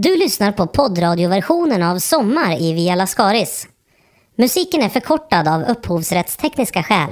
Du 0.00 0.16
lyssnar 0.16 0.52
på 0.52 0.66
poddradioversionen 0.66 1.82
av 1.82 1.98
Sommar 1.98 2.62
i 2.62 2.72
Via 2.72 2.94
Lascaris. 2.94 3.68
Musiken 4.38 4.82
är 4.82 4.88
förkortad 4.88 5.48
av 5.48 5.62
upphovsrättstekniska 5.62 6.82
skäl. 6.82 7.10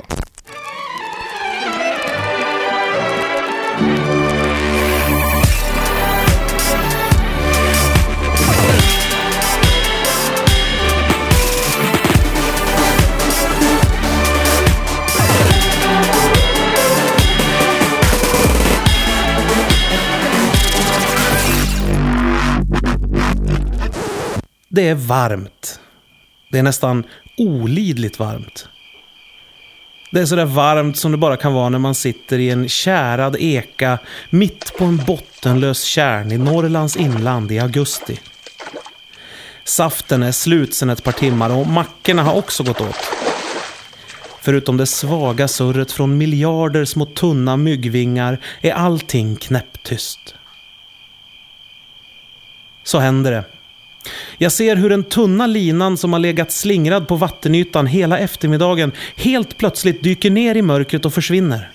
Det 24.75 24.89
är 24.89 24.95
varmt. 24.95 25.81
Det 26.51 26.59
är 26.59 26.63
nästan 26.63 27.05
olidligt 27.37 28.19
varmt. 28.19 28.69
Det 30.11 30.21
är 30.21 30.27
sådär 30.27 30.45
varmt 30.45 30.97
som 30.97 31.13
det 31.13 31.19
bara 31.19 31.37
kan 31.37 31.53
vara 31.53 31.69
när 31.69 31.79
man 31.79 31.95
sitter 31.95 32.39
i 32.39 32.51
en 32.51 32.69
kärad 32.69 33.37
eka 33.39 33.99
mitt 34.31 34.77
på 34.79 34.85
en 34.85 34.97
bottenlös 34.97 35.83
kärn 35.83 36.33
i 36.33 36.39
Norrlands 36.39 36.97
inland 36.97 37.53
i 37.53 37.59
augusti. 37.59 38.21
Saften 39.65 40.23
är 40.23 40.33
slut 40.33 40.75
sedan 40.75 40.91
ett 40.91 41.05
par 41.05 41.13
timmar 41.13 41.51
och 41.51 41.67
mackorna 41.67 42.23
har 42.23 42.35
också 42.35 42.63
gått 42.63 42.81
åt. 42.81 43.13
Förutom 44.41 44.77
det 44.77 44.87
svaga 44.87 45.49
surret 45.49 45.93
från 45.93 46.19
miljarder 46.19 46.85
små 46.85 47.07
tunna 47.07 47.57
myggvingar 47.57 48.41
är 48.61 48.73
allting 48.73 49.37
knäpptyst. 49.37 50.35
Så 52.85 52.99
händer 52.99 53.33
det. 53.33 53.54
Jag 54.39 54.53
ser 54.53 54.77
hur 54.77 54.91
den 54.91 55.05
tunna 55.05 55.47
linan 55.47 55.97
som 55.97 56.13
har 56.13 56.21
legat 56.21 56.53
slingrad 56.53 57.09
på 57.09 57.17
vattenytan 57.17 57.87
hela 57.87 58.19
eftermiddagen 58.19 58.93
helt 59.17 59.59
plötsligt 59.59 60.03
dyker 60.03 60.31
ner 60.31 60.55
i 60.55 60.63
mörkret 60.63 61.05
och 61.05 61.15
försvinner. 61.15 61.71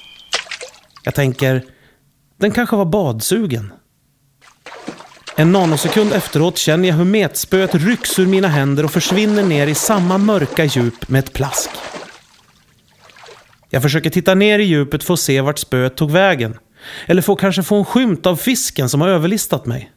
Jag 1.03 1.15
tänker, 1.15 1.63
den 2.39 2.51
kanske 2.51 2.75
var 2.75 2.85
badsugen. 2.85 3.73
En 5.35 5.51
nanosekund 5.51 6.13
efteråt 6.13 6.57
känner 6.57 6.89
jag 6.89 6.95
hur 6.95 7.05
metspöet 7.05 7.75
rycks 7.75 8.19
ur 8.19 8.27
mina 8.27 8.47
händer 8.47 8.83
och 8.83 8.91
försvinner 8.91 9.43
ner 9.43 9.67
i 9.67 9.75
samma 9.75 10.17
mörka 10.17 10.65
djup 10.65 11.09
med 11.09 11.19
ett 11.19 11.33
plask. 11.33 11.69
Jag 13.69 13.81
försöker 13.81 14.09
titta 14.09 14.35
ner 14.35 14.59
i 14.59 14.63
djupet 14.63 15.03
för 15.03 15.13
att 15.13 15.19
se 15.19 15.41
vart 15.41 15.59
spöet 15.59 15.95
tog 15.95 16.11
vägen. 16.11 16.57
Eller 17.05 17.21
får 17.21 17.35
kanske 17.35 17.63
få 17.63 17.75
en 17.75 17.85
skymt 17.85 18.25
av 18.25 18.35
fisken 18.35 18.89
som 18.89 19.01
har 19.01 19.07
överlistat 19.07 19.65
mig. 19.65 19.91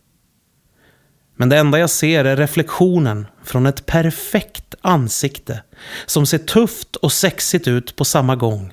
Men 1.43 1.49
det 1.49 1.59
enda 1.59 1.79
jag 1.79 1.91
ser 1.91 2.25
är 2.25 2.37
reflektionen 2.37 3.27
från 3.45 3.67
ett 3.67 3.87
perfekt 3.87 4.75
ansikte 4.81 5.63
som 6.07 6.27
ser 6.27 6.39
tufft 6.39 6.97
och 6.97 7.13
sexigt 7.13 7.69
ut 7.69 7.97
på 7.97 8.05
samma 8.05 8.37
gång. 8.37 8.73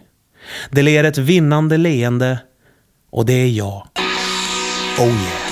Det 0.72 0.82
ler 0.82 1.04
ett 1.04 1.18
vinnande 1.18 1.78
leende 1.78 2.40
och 3.12 3.26
det 3.26 3.34
är 3.34 3.48
jag. 3.48 3.88
Oh 5.00 5.08
yeah. 5.08 5.49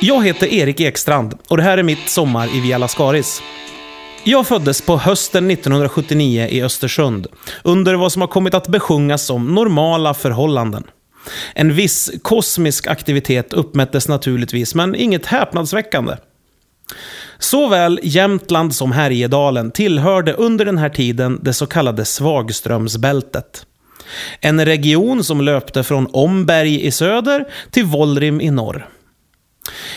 Jag 0.00 0.24
heter 0.24 0.46
Erik 0.46 0.80
Ekstrand 0.80 1.34
och 1.48 1.56
det 1.56 1.62
här 1.62 1.78
är 1.78 1.82
mitt 1.82 2.08
sommar 2.08 2.56
i 2.56 2.60
Via 2.60 2.78
Lascaris. 2.78 3.42
Jag 4.24 4.46
föddes 4.46 4.80
på 4.80 4.96
hösten 4.96 5.50
1979 5.50 6.46
i 6.50 6.62
Östersund, 6.62 7.26
under 7.64 7.94
vad 7.94 8.12
som 8.12 8.22
har 8.22 8.28
kommit 8.28 8.54
att 8.54 8.68
besjungas 8.68 9.26
som 9.26 9.54
normala 9.54 10.14
förhållanden. 10.14 10.84
En 11.54 11.74
viss 11.74 12.10
kosmisk 12.22 12.86
aktivitet 12.86 13.52
uppmättes 13.52 14.08
naturligtvis, 14.08 14.74
men 14.74 14.94
inget 14.94 15.26
häpnadsväckande. 15.26 16.16
Såväl 17.38 18.00
Jämtland 18.02 18.74
som 18.74 18.92
Härjedalen 18.92 19.70
tillhörde 19.70 20.32
under 20.32 20.64
den 20.64 20.78
här 20.78 20.90
tiden 20.90 21.40
det 21.42 21.52
så 21.52 21.66
kallade 21.66 22.04
Svagströmsbältet. 22.04 23.66
En 24.40 24.64
region 24.64 25.24
som 25.24 25.40
löpte 25.40 25.84
från 25.84 26.08
Omberg 26.12 26.86
i 26.86 26.90
söder 26.90 27.44
till 27.70 27.84
Volrim 27.84 28.40
i 28.40 28.50
norr. 28.50 28.88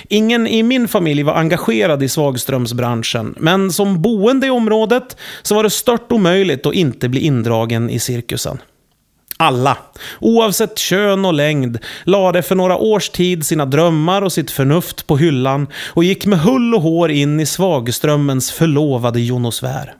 Ingen 0.09 0.47
i 0.47 0.63
min 0.63 0.87
familj 0.87 1.23
var 1.23 1.33
engagerad 1.33 2.03
i 2.03 2.09
svagströmsbranschen, 2.09 3.35
men 3.37 3.71
som 3.71 4.01
boende 4.01 4.47
i 4.47 4.49
området 4.49 5.17
så 5.41 5.55
var 5.55 5.63
det 5.63 5.69
stört 5.69 6.11
omöjligt 6.11 6.65
att 6.65 6.73
inte 6.73 7.09
bli 7.09 7.19
indragen 7.19 7.89
i 7.89 7.99
cirkusen. 7.99 8.57
Alla, 9.37 9.77
oavsett 10.19 10.77
kön 10.77 11.25
och 11.25 11.33
längd, 11.33 11.77
lade 12.03 12.41
för 12.41 12.55
några 12.55 12.77
års 12.77 13.09
tid 13.09 13.45
sina 13.45 13.65
drömmar 13.65 14.21
och 14.21 14.33
sitt 14.33 14.51
förnuft 14.51 15.07
på 15.07 15.17
hyllan 15.17 15.67
och 15.87 16.03
gick 16.03 16.25
med 16.25 16.39
hull 16.39 16.75
och 16.75 16.81
hår 16.81 17.11
in 17.11 17.39
i 17.39 17.45
Svagströmmens 17.45 18.51
förlovade 18.51 19.21
jonosfär. 19.21 19.95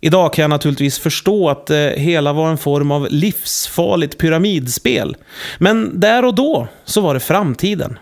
Idag 0.00 0.32
kan 0.32 0.42
jag 0.42 0.50
naturligtvis 0.50 0.98
förstå 0.98 1.48
att 1.48 1.66
det 1.66 1.94
hela 1.96 2.32
var 2.32 2.50
en 2.50 2.58
form 2.58 2.90
av 2.90 3.06
livsfarligt 3.10 4.18
pyramidspel. 4.18 5.16
Men 5.58 6.00
där 6.00 6.24
och 6.24 6.34
då 6.34 6.68
så 6.84 7.00
var 7.00 7.14
det 7.14 7.20
framtiden. 7.20 7.98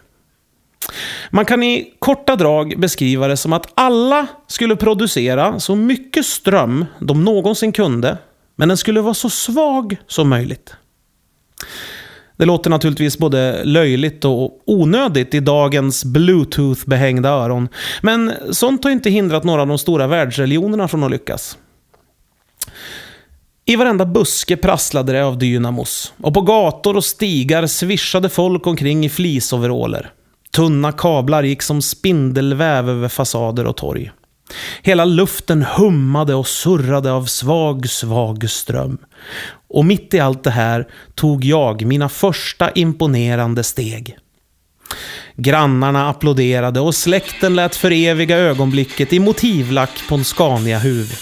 Man 1.30 1.44
kan 1.44 1.62
i 1.62 1.92
korta 1.98 2.36
drag 2.36 2.80
beskriva 2.80 3.28
det 3.28 3.36
som 3.36 3.52
att 3.52 3.72
alla 3.74 4.26
skulle 4.46 4.76
producera 4.76 5.60
så 5.60 5.74
mycket 5.74 6.26
ström 6.26 6.84
de 7.00 7.24
någonsin 7.24 7.72
kunde, 7.72 8.18
men 8.56 8.68
den 8.68 8.76
skulle 8.76 9.00
vara 9.00 9.14
så 9.14 9.30
svag 9.30 9.96
som 10.06 10.28
möjligt. 10.28 10.74
Det 12.36 12.44
låter 12.44 12.70
naturligtvis 12.70 13.18
både 13.18 13.64
löjligt 13.64 14.24
och 14.24 14.62
onödigt 14.66 15.34
i 15.34 15.40
dagens 15.40 16.04
bluetooth-behängda 16.04 17.28
öron, 17.28 17.68
men 18.02 18.32
sånt 18.50 18.84
har 18.84 18.90
inte 18.90 19.10
hindrat 19.10 19.44
några 19.44 19.62
av 19.62 19.68
de 19.68 19.78
stora 19.78 20.06
världsreligionerna 20.06 20.88
från 20.88 21.04
att 21.04 21.10
lyckas. 21.10 21.58
I 23.68 23.76
varenda 23.76 24.06
buske 24.06 24.56
prasslade 24.56 25.12
det 25.12 25.24
av 25.24 25.38
dynamos. 25.38 26.12
Och 26.22 26.34
på 26.34 26.40
gator 26.40 26.96
och 26.96 27.04
stigar 27.04 27.66
svischade 27.66 28.28
folk 28.28 28.66
omkring 28.66 29.04
i 29.04 29.08
fleeceoveraller. 29.08 30.12
Tunna 30.56 30.92
kablar 30.92 31.42
gick 31.42 31.62
som 31.62 31.82
spindelväv 31.82 32.90
över 32.90 33.08
fasader 33.08 33.66
och 33.66 33.76
torg. 33.76 34.10
Hela 34.82 35.04
luften 35.04 35.62
hummade 35.62 36.34
och 36.34 36.46
surrade 36.46 37.12
av 37.12 37.24
svag, 37.24 37.88
svag 37.88 38.50
ström. 38.50 38.98
Och 39.68 39.84
mitt 39.84 40.14
i 40.14 40.20
allt 40.20 40.44
det 40.44 40.50
här 40.50 40.86
tog 41.14 41.44
jag 41.44 41.86
mina 41.86 42.08
första 42.08 42.70
imponerande 42.70 43.64
steg. 43.64 44.16
Grannarna 45.34 46.08
applåderade 46.08 46.80
och 46.80 46.94
släkten 46.94 47.56
lät 47.56 47.76
föreviga 47.76 48.36
ögonblicket 48.36 49.12
i 49.12 49.18
motivlack 49.18 50.08
på 50.08 50.14
en 50.14 50.24
Scania-huv. 50.24 51.12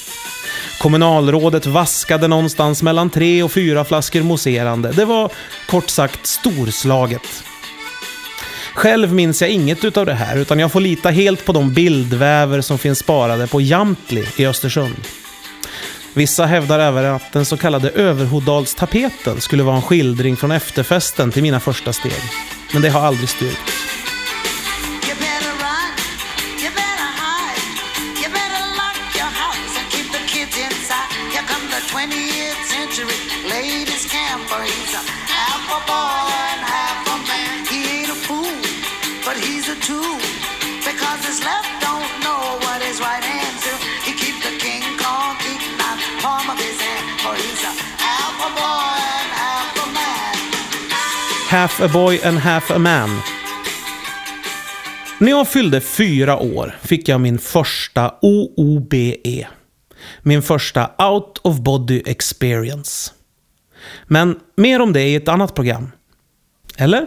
Kommunalrådet 0.82 1.66
vaskade 1.66 2.28
någonstans 2.28 2.82
mellan 2.82 3.10
tre 3.10 3.42
och 3.42 3.52
fyra 3.52 3.84
flaskor 3.84 4.22
mousserande. 4.22 4.92
Det 4.92 5.04
var 5.04 5.32
kort 5.66 5.88
sagt 5.88 6.26
storslaget. 6.26 7.44
Själv 8.74 9.12
minns 9.12 9.40
jag 9.40 9.50
inget 9.50 9.84
utav 9.84 10.06
det 10.06 10.14
här, 10.14 10.36
utan 10.36 10.58
jag 10.58 10.72
får 10.72 10.80
lita 10.80 11.10
helt 11.10 11.44
på 11.44 11.52
de 11.52 11.72
bildväver 11.72 12.60
som 12.60 12.78
finns 12.78 12.98
sparade 12.98 13.46
på 13.46 13.60
Jamtli 13.60 14.24
i 14.36 14.46
Östersund. 14.46 15.04
Vissa 16.14 16.46
hävdar 16.46 16.78
även 16.78 17.04
att 17.04 17.32
den 17.32 17.44
så 17.44 17.56
kallade 17.56 17.90
Överhodalstapeten 17.90 19.40
skulle 19.40 19.62
vara 19.62 19.76
en 19.76 19.82
skildring 19.82 20.36
från 20.36 20.50
efterfesten 20.50 21.32
till 21.32 21.42
mina 21.42 21.60
första 21.60 21.92
steg. 21.92 22.22
Men 22.72 22.82
det 22.82 22.88
har 22.88 23.00
aldrig 23.00 23.28
styrkts. 23.28 23.72
You 25.08 25.14
better 25.14 25.50
run, 25.50 25.94
you 26.62 26.70
better 26.70 27.14
boy. 35.86 36.13
Half 51.54 51.80
a 51.80 51.88
boy 51.92 52.20
and 52.24 52.38
half 52.38 52.70
a 52.70 52.78
man. 52.78 53.20
När 55.18 55.30
jag 55.30 55.48
fyllde 55.48 55.80
fyra 55.80 56.38
år 56.38 56.76
fick 56.82 57.08
jag 57.08 57.20
min 57.20 57.38
första 57.38 58.14
OOBE. 58.22 59.46
Min 60.22 60.42
första 60.42 60.90
Out 60.98 61.38
of 61.42 61.58
Body 61.58 62.02
Experience. 62.06 63.12
Men 64.06 64.40
mer 64.56 64.80
om 64.80 64.92
det 64.92 65.02
i 65.02 65.14
ett 65.14 65.28
annat 65.28 65.54
program. 65.54 65.92
Eller? 66.76 67.06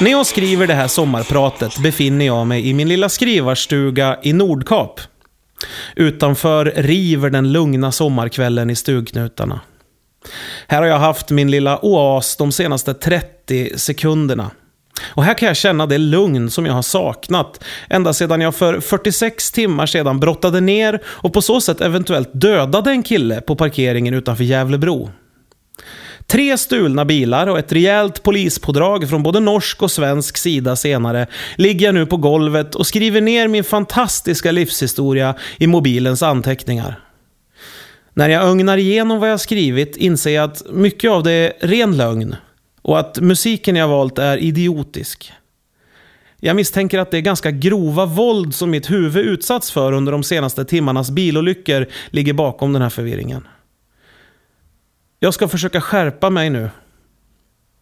När 0.00 0.10
jag 0.10 0.26
skriver 0.26 0.66
det 0.66 0.74
här 0.74 0.88
sommarpratet 0.88 1.78
befinner 1.78 2.26
jag 2.26 2.46
mig 2.46 2.68
i 2.68 2.74
min 2.74 2.88
lilla 2.88 3.08
skrivarstuga 3.08 4.18
i 4.22 4.32
Nordkap. 4.32 5.00
Utanför 5.96 6.72
river 6.76 7.30
den 7.30 7.52
lugna 7.52 7.92
sommarkvällen 7.92 8.70
i 8.70 8.76
stugknutarna. 8.76 9.60
Här 10.68 10.78
har 10.78 10.88
jag 10.88 10.98
haft 10.98 11.30
min 11.30 11.50
lilla 11.50 11.84
oas 11.84 12.36
de 12.36 12.52
senaste 12.52 12.94
30 12.94 13.78
sekunderna. 13.78 14.50
Och 15.04 15.24
här 15.24 15.34
kan 15.34 15.46
jag 15.46 15.56
känna 15.56 15.86
det 15.86 15.98
lugn 15.98 16.50
som 16.50 16.66
jag 16.66 16.72
har 16.72 16.82
saknat 16.82 17.64
ända 17.90 18.12
sedan 18.12 18.40
jag 18.40 18.54
för 18.54 18.80
46 18.80 19.50
timmar 19.50 19.86
sedan 19.86 20.20
brottade 20.20 20.60
ner 20.60 21.02
och 21.06 21.32
på 21.32 21.42
så 21.42 21.60
sätt 21.60 21.80
eventuellt 21.80 22.30
dödade 22.32 22.90
en 22.90 23.02
kille 23.02 23.40
på 23.40 23.56
parkeringen 23.56 24.14
utanför 24.14 24.44
Gävlebro. 24.44 25.10
Tre 26.30 26.58
stulna 26.58 27.04
bilar 27.04 27.46
och 27.46 27.58
ett 27.58 27.72
rejält 27.72 28.22
polispådrag 28.22 29.08
från 29.08 29.22
både 29.22 29.40
norsk 29.40 29.82
och 29.82 29.90
svensk 29.90 30.36
sida 30.36 30.76
senare 30.76 31.26
ligger 31.56 31.86
jag 31.86 31.94
nu 31.94 32.06
på 32.06 32.16
golvet 32.16 32.74
och 32.74 32.86
skriver 32.86 33.20
ner 33.20 33.48
min 33.48 33.64
fantastiska 33.64 34.52
livshistoria 34.52 35.34
i 35.58 35.66
mobilens 35.66 36.22
anteckningar. 36.22 37.00
När 38.14 38.28
jag 38.28 38.42
ögnar 38.42 38.78
igenom 38.78 39.20
vad 39.20 39.30
jag 39.30 39.40
skrivit 39.40 39.96
inser 39.96 40.30
jag 40.30 40.50
att 40.50 40.62
mycket 40.70 41.10
av 41.10 41.22
det 41.22 41.32
är 41.32 41.66
ren 41.66 41.96
lögn 41.96 42.36
och 42.82 42.98
att 42.98 43.20
musiken 43.20 43.76
jag 43.76 43.88
valt 43.88 44.18
är 44.18 44.36
idiotisk. 44.36 45.32
Jag 46.40 46.56
misstänker 46.56 46.98
att 46.98 47.10
det 47.10 47.16
är 47.16 47.22
ganska 47.22 47.50
grova 47.50 48.06
våld 48.06 48.54
som 48.54 48.70
mitt 48.70 48.90
huvud 48.90 49.26
utsatts 49.26 49.70
för 49.70 49.92
under 49.92 50.12
de 50.12 50.22
senaste 50.22 50.64
timmarnas 50.64 51.10
bilolyckor 51.10 51.86
ligger 52.10 52.32
bakom 52.32 52.72
den 52.72 52.82
här 52.82 52.90
förvirringen. 52.90 53.46
Jag 55.20 55.34
ska 55.34 55.48
försöka 55.48 55.80
skärpa 55.80 56.30
mig 56.30 56.50
nu. 56.50 56.70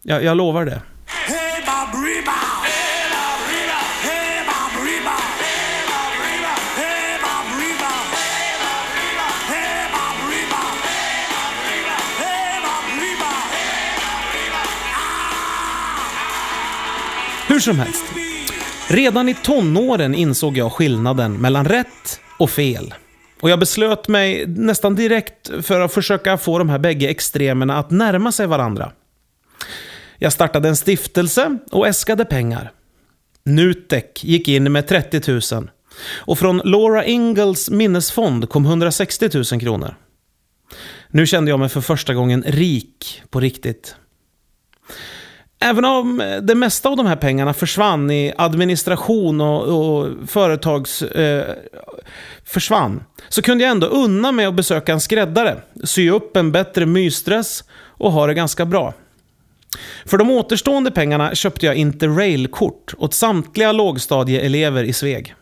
Jag, 0.03 0.25
jag 0.25 0.37
lovar 0.37 0.65
det. 0.65 0.83
Hur 17.49 17.61
som 17.61 17.79
helst. 17.79 18.05
Redan 18.89 19.29
i 19.29 19.35
tonåren 19.35 20.15
insåg 20.15 20.57
jag 20.57 20.73
skillnaden 20.73 21.33
mellan 21.33 21.65
rätt 21.65 22.21
och 22.39 22.51
fel. 22.51 22.95
Och 23.41 23.51
jag 23.51 23.59
beslöt 23.59 24.09
mig 24.09 24.47
nästan 24.47 24.95
direkt 24.95 25.51
för 25.63 25.81
att 25.81 25.93
försöka 25.93 26.39
få 26.39 26.59
de 26.59 26.69
här 26.69 26.79
bägge 26.79 27.09
extremerna 27.09 27.79
att 27.79 27.91
närma 27.91 28.33
sig 28.33 28.47
varandra. 28.47 28.93
Jag 30.19 30.33
startade 30.33 30.69
en 30.69 30.77
stiftelse 30.77 31.59
och 31.71 31.89
äskade 31.89 32.25
pengar. 32.25 32.73
Nutek 33.45 34.25
gick 34.25 34.49
in 34.49 34.73
med 34.73 34.87
30 34.87 35.55
000. 35.55 35.71
Och 36.15 36.39
från 36.39 36.61
Laura 36.65 37.05
Ingalls 37.05 37.71
minnesfond 37.71 38.49
kom 38.49 38.65
160 38.65 39.29
000 39.35 39.61
kronor. 39.61 39.95
Nu 41.09 41.27
kände 41.27 41.51
jag 41.51 41.61
mig 41.61 41.69
för 41.69 41.81
första 41.81 42.15
gången 42.15 42.45
rik 42.47 43.23
på 43.31 43.41
riktigt. 43.41 43.97
Även 45.61 45.85
om 45.85 46.39
det 46.43 46.55
mesta 46.55 46.89
av 46.89 46.97
de 46.97 47.07
här 47.07 47.17
pengarna 47.17 47.55
försvann 47.55 48.11
i 48.11 48.33
administration 48.37 49.41
och, 49.41 49.63
och 49.63 50.29
företags... 50.29 51.03
Eh, 51.03 51.55
försvann. 52.45 53.05
Så 53.29 53.43
kunde 53.43 53.65
jag 53.65 53.71
ändå 53.71 53.87
unna 53.87 54.33
mig 54.33 54.47
att 54.47 54.55
besöka 54.55 54.93
en 54.93 55.01
skräddare, 55.01 55.57
sy 55.85 56.11
upp 56.11 56.37
en 56.37 56.53
bättre 56.53 56.87
mysdress 56.87 57.65
och 57.75 58.13
ha 58.13 58.27
det 58.27 58.35
ganska 58.35 58.65
bra. 58.65 58.95
För 60.07 60.19
de 60.19 60.31
återstående 60.31 60.91
pengarna 60.91 61.35
köpte 61.35 61.67
jag 61.67 61.75
interrailkort 61.75 62.95
åt 62.99 63.15
samtliga 63.15 63.73
lågstadieelever 63.73 64.85
i 64.85 64.93
Sveg. 64.93 65.35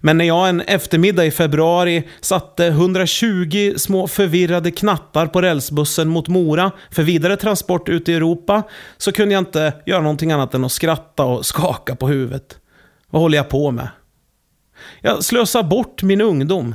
Men 0.00 0.18
när 0.18 0.24
jag 0.24 0.48
en 0.48 0.60
eftermiddag 0.60 1.24
i 1.24 1.30
februari 1.30 2.08
satte 2.20 2.66
120 2.66 3.74
små 3.76 4.08
förvirrade 4.08 4.70
knattar 4.70 5.26
på 5.26 5.42
rälsbussen 5.42 6.08
mot 6.08 6.28
Mora 6.28 6.72
för 6.90 7.02
vidare 7.02 7.36
transport 7.36 7.88
ut 7.88 8.08
i 8.08 8.14
Europa 8.14 8.62
så 8.96 9.12
kunde 9.12 9.34
jag 9.34 9.40
inte 9.40 9.72
göra 9.86 10.00
någonting 10.00 10.32
annat 10.32 10.54
än 10.54 10.64
att 10.64 10.72
skratta 10.72 11.24
och 11.24 11.46
skaka 11.46 11.96
på 11.96 12.08
huvudet. 12.08 12.58
Vad 13.10 13.22
håller 13.22 13.38
jag 13.38 13.48
på 13.48 13.70
med? 13.70 13.88
Jag 15.00 15.24
slösar 15.24 15.62
bort 15.62 16.02
min 16.02 16.20
ungdom. 16.20 16.74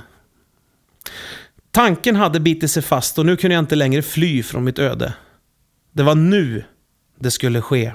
Tanken 1.71 2.15
hade 2.15 2.39
bitit 2.39 2.71
sig 2.71 2.83
fast 2.83 3.19
och 3.19 3.25
nu 3.25 3.35
kunde 3.35 3.53
jag 3.56 3.62
inte 3.62 3.75
längre 3.75 4.01
fly 4.01 4.44
från 4.44 4.63
mitt 4.63 4.80
öde. 4.80 5.13
Det 5.94 6.03
var 6.03 6.15
nu 6.15 6.63
det 7.19 7.31
skulle 7.31 7.62
ske. 7.62 7.92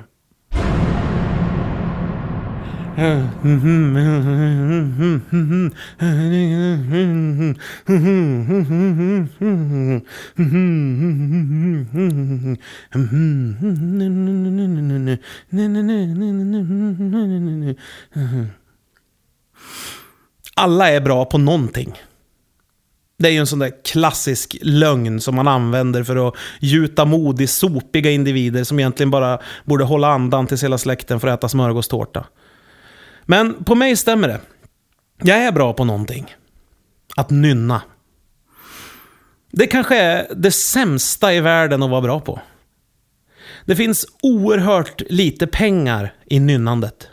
Alla 20.56 20.90
är 20.90 21.00
bra 21.00 21.25
på 21.25 21.38
någonting. 21.38 21.94
Det 23.19 23.29
är 23.29 23.32
ju 23.32 23.38
en 23.38 23.47
sån 23.47 23.58
där 23.58 23.73
klassisk 23.85 24.56
lögn 24.62 25.20
som 25.20 25.35
man 25.35 25.49
använder 25.49 26.05
för 26.05 26.29
att 26.29 26.35
gjuta 26.61 27.05
mod 27.05 27.40
i 27.40 27.47
sopiga 27.47 28.11
individer 28.11 28.64
som 28.64 28.78
egentligen 28.78 29.11
bara 29.11 29.38
borde 29.64 29.85
hålla 29.85 30.09
andan 30.09 30.47
tills 30.47 30.64
hela 30.64 30.78
släkten 30.78 31.21
får 31.21 31.28
äta 31.28 31.49
smörgåstårta. 31.49 32.26
Men 33.26 33.64
på 33.64 33.75
mig 33.75 33.97
stämmer 33.97 34.28
det. 34.28 34.40
Jag 35.23 35.38
är 35.38 35.52
bra 35.52 35.73
på 35.73 35.85
någonting. 35.85 36.37
Att 37.16 37.31
nynna. 37.31 37.83
Det 39.52 39.66
kanske 39.66 39.97
är 39.97 40.35
det 40.37 40.50
sämsta 40.50 41.35
i 41.35 41.40
världen 41.40 41.83
att 41.83 41.90
vara 41.90 42.00
bra 42.00 42.21
på. 42.21 42.40
Det 43.66 43.76
finns 43.76 44.07
oerhört 44.23 45.02
lite 45.11 45.47
pengar 45.47 46.14
i 46.26 46.40
nynnandet. 46.40 47.09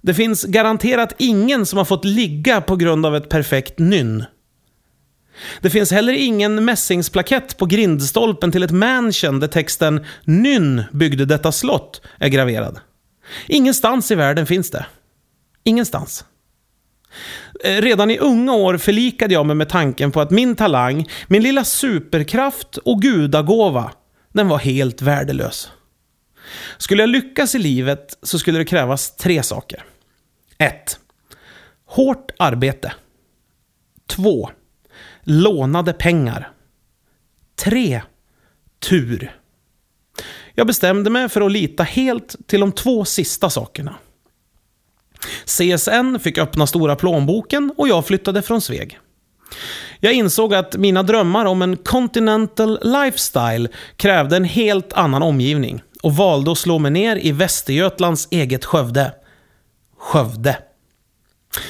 Det 0.00 0.14
finns 0.14 0.44
garanterat 0.44 1.14
ingen 1.18 1.66
som 1.66 1.78
har 1.78 1.84
fått 1.84 2.04
ligga 2.04 2.60
på 2.60 2.76
grund 2.76 3.06
av 3.06 3.16
ett 3.16 3.28
perfekt 3.28 3.78
nynn. 3.78 4.24
Det 5.60 5.70
finns 5.70 5.90
heller 5.90 6.12
ingen 6.12 6.64
mässingsplakett 6.64 7.56
på 7.56 7.66
grindstolpen 7.66 8.52
till 8.52 8.62
ett 8.62 8.70
mansion 8.70 9.40
där 9.40 9.48
texten 9.48 10.04
“Nynn 10.24 10.82
byggde 10.92 11.24
detta 11.24 11.52
slott” 11.52 12.00
är 12.18 12.28
graverad. 12.28 12.80
Ingenstans 13.46 14.10
i 14.10 14.14
världen 14.14 14.46
finns 14.46 14.70
det. 14.70 14.86
Ingenstans. 15.64 16.24
Eh, 17.64 17.80
redan 17.80 18.10
i 18.10 18.18
unga 18.18 18.52
år 18.52 18.76
förlikade 18.76 19.34
jag 19.34 19.46
mig 19.46 19.56
med 19.56 19.68
tanken 19.68 20.12
på 20.12 20.20
att 20.20 20.30
min 20.30 20.56
talang, 20.56 21.08
min 21.26 21.42
lilla 21.42 21.64
superkraft 21.64 22.76
och 22.76 23.02
gudagåva, 23.02 23.92
den 24.32 24.48
var 24.48 24.58
helt 24.58 25.02
värdelös. 25.02 25.70
Skulle 26.78 27.02
jag 27.02 27.10
lyckas 27.10 27.54
i 27.54 27.58
livet 27.58 28.18
så 28.22 28.38
skulle 28.38 28.58
det 28.58 28.64
krävas 28.64 29.16
tre 29.16 29.42
saker. 29.42 29.84
1. 30.58 30.98
Hårt 31.86 32.30
arbete. 32.38 32.92
2. 34.06 34.50
Lånade 35.22 35.92
pengar. 35.92 36.50
3. 37.56 38.02
Tur. 38.78 39.41
Jag 40.54 40.66
bestämde 40.66 41.10
mig 41.10 41.28
för 41.28 41.40
att 41.40 41.52
lita 41.52 41.82
helt 41.82 42.36
till 42.46 42.60
de 42.60 42.72
två 42.72 43.04
sista 43.04 43.50
sakerna. 43.50 43.94
CSN 45.44 46.18
fick 46.20 46.38
öppna 46.38 46.66
stora 46.66 46.96
plånboken 46.96 47.72
och 47.76 47.88
jag 47.88 48.06
flyttade 48.06 48.42
från 48.42 48.60
Sveg. 48.60 48.98
Jag 50.00 50.12
insåg 50.12 50.54
att 50.54 50.76
mina 50.76 51.02
drömmar 51.02 51.44
om 51.44 51.62
en 51.62 51.76
continental 51.76 52.78
lifestyle 52.82 53.68
krävde 53.96 54.36
en 54.36 54.44
helt 54.44 54.92
annan 54.92 55.22
omgivning 55.22 55.82
och 56.02 56.16
valde 56.16 56.52
att 56.52 56.58
slå 56.58 56.78
mig 56.78 56.90
ner 56.90 57.16
i 57.16 57.32
Västergötlands 57.32 58.28
eget 58.30 58.64
Skövde. 58.64 59.12
Skövde. 59.98 60.58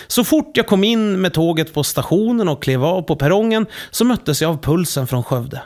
Så 0.07 0.25
fort 0.25 0.57
jag 0.57 0.67
kom 0.67 0.85
in 0.85 1.21
med 1.21 1.33
tåget 1.33 1.75
på 1.75 1.85
stationen 1.85 2.49
och 2.49 2.63
klev 2.63 2.85
av 2.85 3.03
på 3.03 3.17
perrongen 3.17 3.67
så 3.91 4.05
möttes 4.05 4.43
jag 4.43 4.51
av 4.51 4.63
pulsen 4.63 5.07
från 5.07 5.25
Skövde. 5.25 5.63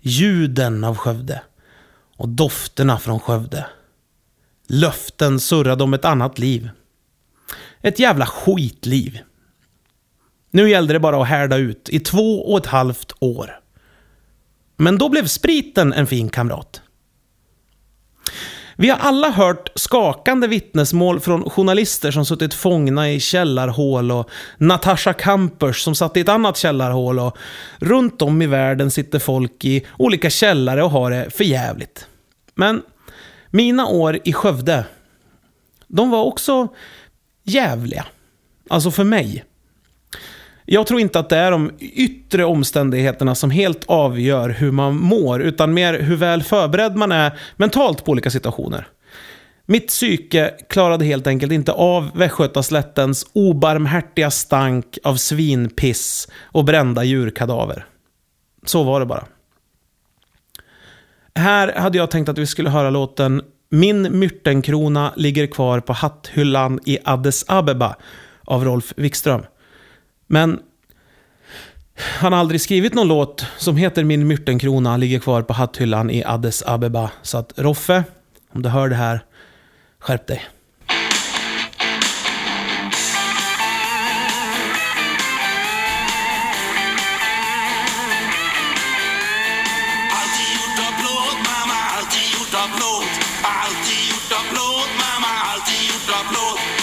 Ljuden 0.00 0.84
av 0.84 0.96
Skövde. 0.96 1.42
Och 2.16 2.28
dofterna 2.28 2.98
från 2.98 3.20
Skövde. 3.20 3.66
Löften 4.66 5.40
surrade 5.40 5.84
om 5.84 5.94
ett 5.94 6.04
annat 6.04 6.38
liv. 6.38 6.70
Ett 7.80 7.98
jävla 7.98 8.26
skitliv. 8.26 9.18
Nu 10.50 10.70
gällde 10.70 10.92
det 10.92 11.00
bara 11.00 11.22
att 11.22 11.28
härda 11.28 11.56
ut 11.56 11.88
i 11.88 12.00
två 12.00 12.52
och 12.52 12.58
ett 12.58 12.66
halvt 12.66 13.12
år. 13.18 13.60
Men 14.76 14.98
då 14.98 15.08
blev 15.08 15.26
spriten 15.26 15.92
en 15.92 16.06
fin 16.06 16.28
kamrat. 16.28 16.82
Vi 18.78 18.88
har 18.88 18.98
alla 18.98 19.30
hört 19.30 19.68
skakande 19.74 20.46
vittnesmål 20.46 21.20
från 21.20 21.50
journalister 21.50 22.10
som 22.10 22.26
suttit 22.26 22.54
fångna 22.54 23.10
i 23.10 23.20
källarhål 23.20 24.10
och 24.10 24.30
Natasha 24.58 25.12
Kampers 25.12 25.82
som 25.82 25.94
satt 25.94 26.16
i 26.16 26.20
ett 26.20 26.28
annat 26.28 26.56
källarhål 26.56 27.18
och 27.18 27.36
runt 27.78 28.22
om 28.22 28.42
i 28.42 28.46
världen 28.46 28.90
sitter 28.90 29.18
folk 29.18 29.64
i 29.64 29.86
olika 29.98 30.30
källare 30.30 30.82
och 30.82 30.90
har 30.90 31.10
det 31.10 31.30
för 31.30 31.44
jävligt. 31.44 32.06
Men 32.54 32.82
mina 33.50 33.86
år 33.86 34.18
i 34.24 34.32
Skövde, 34.32 34.84
de 35.86 36.10
var 36.10 36.24
också 36.24 36.68
jävliga. 37.44 38.06
Alltså 38.70 38.90
för 38.90 39.04
mig. 39.04 39.44
Jag 40.68 40.86
tror 40.86 41.00
inte 41.00 41.18
att 41.18 41.28
det 41.28 41.36
är 41.36 41.50
de 41.50 41.70
yttre 41.78 42.44
omständigheterna 42.44 43.34
som 43.34 43.50
helt 43.50 43.84
avgör 43.86 44.48
hur 44.48 44.70
man 44.70 44.96
mår, 44.96 45.42
utan 45.42 45.74
mer 45.74 46.00
hur 46.00 46.16
väl 46.16 46.42
förberedd 46.42 46.96
man 46.96 47.12
är 47.12 47.38
mentalt 47.56 48.04
på 48.04 48.12
olika 48.12 48.30
situationer. 48.30 48.88
Mitt 49.66 49.88
psyke 49.88 50.54
klarade 50.68 51.04
helt 51.04 51.26
enkelt 51.26 51.52
inte 51.52 51.72
av 51.72 52.10
Västgötaslättens 52.14 53.26
obarmhärtiga 53.32 54.30
stank 54.30 54.98
av 55.04 55.16
svinpiss 55.16 56.28
och 56.42 56.64
brända 56.64 57.04
djurkadaver. 57.04 57.86
Så 58.64 58.82
var 58.82 59.00
det 59.00 59.06
bara. 59.06 59.24
Här 61.34 61.72
hade 61.72 61.98
jag 61.98 62.10
tänkt 62.10 62.28
att 62.28 62.38
vi 62.38 62.46
skulle 62.46 62.70
höra 62.70 62.90
låten 62.90 63.42
Min 63.70 64.18
myrtenkrona 64.18 65.12
ligger 65.16 65.46
kvar 65.46 65.80
på 65.80 65.92
hatthyllan 65.92 66.80
i 66.86 66.98
Addis 67.04 67.44
Abeba 67.48 67.96
av 68.44 68.64
Rolf 68.64 68.92
Wikström. 68.96 69.42
Men 70.26 70.60
han 72.20 72.32
har 72.32 72.40
aldrig 72.40 72.60
skrivit 72.60 72.94
någon 72.94 73.08
låt 73.08 73.46
som 73.56 73.76
heter 73.76 74.04
Min 74.04 74.26
myrtenkrona 74.26 74.96
ligger 74.96 75.18
kvar 75.18 75.42
på 75.42 75.52
hatthyllan 75.52 76.10
i 76.10 76.24
Addis 76.24 76.62
Abeba. 76.66 77.10
Så 77.22 77.38
att 77.38 77.52
Roffe, 77.56 78.04
om 78.52 78.62
du 78.62 78.68
hör 78.68 78.88
det 78.88 78.96
här, 78.96 79.20
skärp 79.98 80.26
dig. 80.26 80.42
Alltid 93.42 94.02
gjort 94.08 94.32
av 94.38 94.44
plåt, 94.54 94.90
mamma, 94.98 95.30
alltid 95.52 95.88
gjort 95.88 96.10
av 96.10 96.32
plåt 96.32 96.75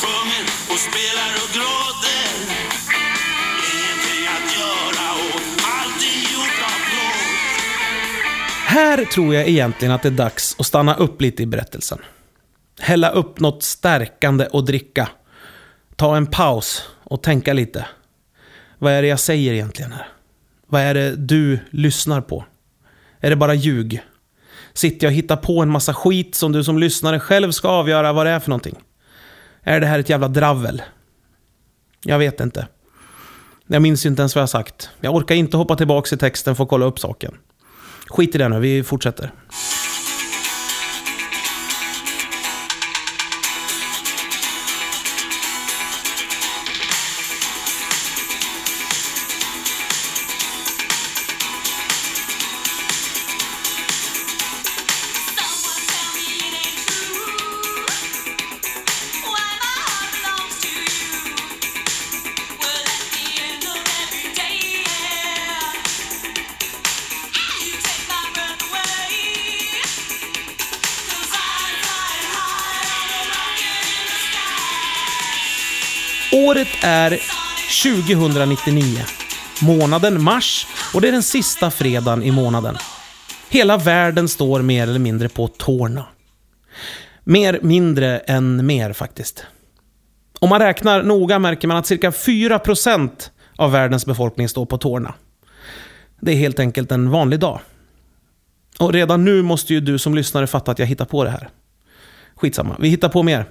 sjunger 0.00 0.44
och 0.72 0.80
spelar 0.88 1.30
och 1.42 1.50
gråter 1.56 2.28
Ingenting 3.72 4.22
att 4.36 4.48
göra 4.58 5.08
gjort 6.32 6.58
av 6.70 6.78
plåt 6.88 7.28
Här 8.66 9.04
tror 9.04 9.34
jag 9.34 9.48
egentligen 9.48 9.94
att 9.94 10.02
det 10.02 10.08
är 10.08 10.10
dags 10.10 10.56
att 10.58 10.66
stanna 10.66 10.94
upp 10.94 11.20
lite 11.20 11.42
i 11.42 11.46
berättelsen. 11.46 11.98
Hälla 12.80 13.10
upp 13.10 13.40
något 13.40 13.62
stärkande 13.62 14.46
och 14.46 14.64
dricka. 14.64 15.08
Ta 15.96 16.16
en 16.16 16.26
paus 16.26 16.82
och 17.04 17.22
tänka 17.22 17.52
lite. 17.52 17.86
Vad 18.78 18.92
är 18.92 19.02
det 19.02 19.08
jag 19.08 19.20
säger 19.20 19.52
egentligen 19.52 19.92
här? 19.92 20.08
Vad 20.66 20.80
är 20.80 20.94
det 20.94 21.16
du 21.16 21.58
lyssnar 21.70 22.20
på? 22.20 22.44
Är 23.20 23.30
det 23.30 23.36
bara 23.36 23.54
ljug? 23.54 24.02
Sitter 24.72 25.06
jag 25.06 25.10
och 25.10 25.16
hittar 25.16 25.36
på 25.36 25.62
en 25.62 25.70
massa 25.70 25.94
skit 25.94 26.34
som 26.34 26.52
du 26.52 26.64
som 26.64 26.78
lyssnare 26.78 27.20
själv 27.20 27.50
ska 27.50 27.68
avgöra 27.68 28.12
vad 28.12 28.26
det 28.26 28.30
är 28.30 28.40
för 28.40 28.50
någonting? 28.50 28.76
Är 29.62 29.80
det 29.80 29.86
här 29.86 29.98
ett 29.98 30.08
jävla 30.08 30.28
dravel? 30.28 30.82
Jag 32.04 32.18
vet 32.18 32.40
inte. 32.40 32.68
Jag 33.66 33.82
minns 33.82 34.06
ju 34.06 34.10
inte 34.10 34.22
ens 34.22 34.34
vad 34.34 34.40
jag 34.40 34.42
har 34.42 34.48
sagt. 34.48 34.90
Jag 35.00 35.14
orkar 35.14 35.34
inte 35.34 35.56
hoppa 35.56 35.76
tillbaka 35.76 36.14
i 36.14 36.18
texten 36.18 36.56
för 36.56 36.64
att 36.64 36.70
kolla 36.70 36.86
upp 36.86 36.98
saken. 36.98 37.34
Skit 38.08 38.34
i 38.34 38.38
det 38.38 38.48
nu, 38.48 38.60
vi 38.60 38.82
fortsätter. 38.82 39.32
Året 76.68 76.84
är 76.84 77.20
2099. 77.82 78.98
Månaden 79.62 80.22
mars 80.22 80.66
och 80.94 81.00
det 81.00 81.08
är 81.08 81.12
den 81.12 81.22
sista 81.22 81.70
fredagen 81.70 82.22
i 82.22 82.30
månaden. 82.30 82.76
Hela 83.48 83.76
världen 83.76 84.28
står 84.28 84.62
mer 84.62 84.82
eller 84.82 84.98
mindre 84.98 85.28
på 85.28 85.48
tårna. 85.48 86.04
Mer 87.24 87.58
mindre 87.62 88.18
än 88.18 88.66
mer 88.66 88.92
faktiskt. 88.92 89.46
Om 90.40 90.48
man 90.48 90.60
räknar 90.60 91.02
noga 91.02 91.38
märker 91.38 91.68
man 91.68 91.76
att 91.76 91.86
cirka 91.86 92.10
4% 92.10 93.10
av 93.56 93.72
världens 93.72 94.06
befolkning 94.06 94.48
står 94.48 94.66
på 94.66 94.78
tårna. 94.78 95.14
Det 96.20 96.32
är 96.32 96.36
helt 96.36 96.58
enkelt 96.58 96.92
en 96.92 97.10
vanlig 97.10 97.40
dag. 97.40 97.60
Och 98.78 98.92
redan 98.92 99.24
nu 99.24 99.42
måste 99.42 99.74
ju 99.74 99.80
du 99.80 99.98
som 99.98 100.14
lyssnare 100.14 100.46
fatta 100.46 100.70
att 100.70 100.78
jag 100.78 100.86
hittar 100.86 101.04
på 101.04 101.24
det 101.24 101.30
här. 101.30 101.48
Skitsamma, 102.36 102.76
vi 102.80 102.88
hittar 102.88 103.08
på 103.08 103.22
mer. 103.22 103.46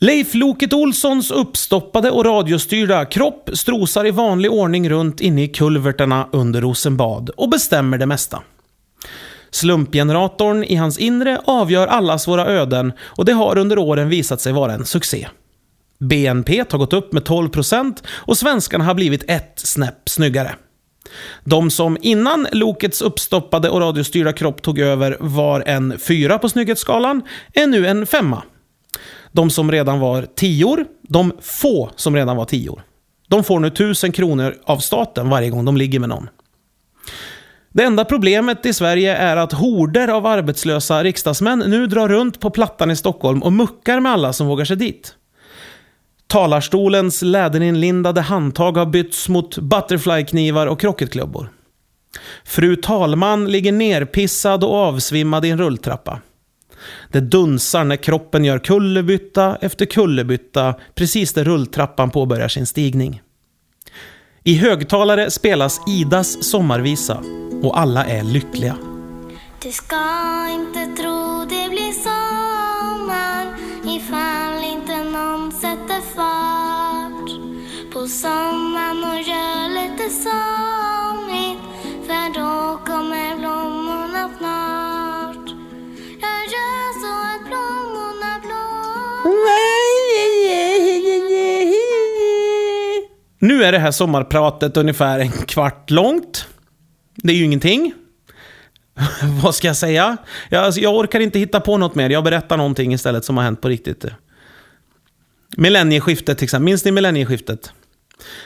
Leif 0.00 0.34
Loket 0.34 0.72
Olssons 0.72 1.30
uppstoppade 1.30 2.10
och 2.10 2.24
radiostyrda 2.24 3.04
kropp 3.04 3.50
strosar 3.52 4.06
i 4.06 4.10
vanlig 4.10 4.52
ordning 4.52 4.90
runt 4.90 5.20
inne 5.20 5.42
i 5.42 5.48
kulverterna 5.48 6.28
under 6.32 6.60
Rosenbad 6.60 7.30
och 7.30 7.48
bestämmer 7.48 7.98
det 7.98 8.06
mesta. 8.06 8.42
Slumpgeneratorn 9.50 10.64
i 10.64 10.74
hans 10.74 10.98
inre 10.98 11.40
avgör 11.44 11.86
allas 11.86 12.28
våra 12.28 12.46
öden 12.46 12.92
och 13.00 13.24
det 13.24 13.32
har 13.32 13.58
under 13.58 13.78
åren 13.78 14.08
visat 14.08 14.40
sig 14.40 14.52
vara 14.52 14.72
en 14.72 14.84
succé. 14.84 15.28
BNP 15.98 16.64
har 16.70 16.78
gått 16.78 16.92
upp 16.92 17.12
med 17.12 17.22
12% 17.22 18.04
och 18.08 18.38
svenskarna 18.38 18.84
har 18.84 18.94
blivit 18.94 19.30
ett 19.30 19.52
snäpp 19.56 20.08
snyggare. 20.08 20.54
De 21.44 21.70
som 21.70 21.96
innan 22.00 22.46
Lokets 22.52 23.02
uppstoppade 23.02 23.70
och 23.70 23.80
radiostyrda 23.80 24.32
kropp 24.32 24.62
tog 24.62 24.78
över 24.78 25.16
var 25.20 25.62
en 25.66 25.98
fyra 25.98 26.38
på 26.38 26.48
snygghetsskalan 26.48 27.22
är 27.54 27.66
nu 27.66 27.86
en 27.86 28.06
femma. 28.06 28.42
De 29.38 29.50
som 29.50 29.72
redan 29.72 30.00
var 30.00 30.22
tior, 30.22 30.84
de 31.08 31.32
få 31.40 31.90
som 31.96 32.16
redan 32.16 32.36
var 32.36 32.44
tior. 32.44 32.82
De 33.28 33.44
får 33.44 33.60
nu 33.60 33.68
1000 33.68 34.12
kronor 34.12 34.54
av 34.64 34.78
staten 34.78 35.28
varje 35.28 35.50
gång 35.50 35.64
de 35.64 35.76
ligger 35.76 36.00
med 36.00 36.08
någon. 36.08 36.28
Det 37.72 37.82
enda 37.82 38.04
problemet 38.04 38.66
i 38.66 38.74
Sverige 38.74 39.16
är 39.16 39.36
att 39.36 39.52
horder 39.52 40.08
av 40.08 40.26
arbetslösa 40.26 41.04
riksdagsmän 41.04 41.58
nu 41.58 41.86
drar 41.86 42.08
runt 42.08 42.40
på 42.40 42.50
Plattan 42.50 42.90
i 42.90 42.96
Stockholm 42.96 43.42
och 43.42 43.52
muckar 43.52 44.00
med 44.00 44.12
alla 44.12 44.32
som 44.32 44.46
vågar 44.46 44.64
sig 44.64 44.76
dit. 44.76 45.14
Talarstolens 46.26 47.22
läderinlindade 47.22 48.20
handtag 48.20 48.76
har 48.76 48.86
bytts 48.86 49.28
mot 49.28 49.58
butterflyknivar 49.58 50.66
och 50.66 50.80
krocketklubbor. 50.80 51.50
Fru 52.44 52.76
talman 52.76 53.50
ligger 53.50 53.72
nerpissad 53.72 54.64
och 54.64 54.74
avsvimmad 54.74 55.44
i 55.44 55.50
en 55.50 55.58
rulltrappa. 55.58 56.20
Det 57.12 57.20
dunsar 57.20 57.84
när 57.84 57.96
kroppen 57.96 58.44
gör 58.44 58.58
kullerbytta 58.58 59.56
efter 59.60 59.86
kullerbytta 59.86 60.74
precis 60.94 61.32
där 61.32 61.44
rulltrappan 61.44 62.10
påbörjar 62.10 62.48
sin 62.48 62.66
stigning. 62.66 63.22
I 64.44 64.54
högtalare 64.54 65.30
spelas 65.30 65.80
Idas 65.88 66.44
sommarvisa 66.44 67.22
och 67.62 67.78
alla 67.78 68.04
är 68.04 68.22
lyckliga. 68.22 68.76
Du 69.62 69.72
ska 69.72 70.48
inte 70.50 71.02
tro 71.02 71.44
det 71.48 71.68
blir 71.68 71.92
sommar 71.92 73.56
ifall 73.96 74.64
inte 74.64 75.04
någon 75.04 75.52
sätter 75.52 76.00
fart 76.14 77.30
på 77.92 78.06
sommaren 78.06 79.04
och 79.04 79.20
gör 79.20 79.68
lite 79.68 80.14
sommar 80.14 80.57
Nu 93.38 93.64
är 93.64 93.72
det 93.72 93.78
här 93.78 93.90
sommarpratet 93.90 94.76
ungefär 94.76 95.18
en 95.18 95.32
kvart 95.32 95.90
långt. 95.90 96.46
Det 97.14 97.32
är 97.32 97.36
ju 97.36 97.44
ingenting. 97.44 97.92
Vad 99.42 99.54
ska 99.54 99.66
jag 99.66 99.76
säga? 99.76 100.16
Jag, 100.48 100.64
alltså, 100.64 100.80
jag 100.80 100.96
orkar 100.96 101.20
inte 101.20 101.38
hitta 101.38 101.60
på 101.60 101.76
något 101.76 101.94
mer. 101.94 102.10
Jag 102.10 102.24
berättar 102.24 102.56
någonting 102.56 102.92
istället 102.92 103.24
som 103.24 103.36
har 103.36 103.44
hänt 103.44 103.60
på 103.60 103.68
riktigt. 103.68 104.04
Millennieskiftet 105.56 106.38
till 106.38 106.44
exempel. 106.44 106.64
Minns 106.64 106.84
ni 106.84 106.92
millennieskiftet? 106.92 107.72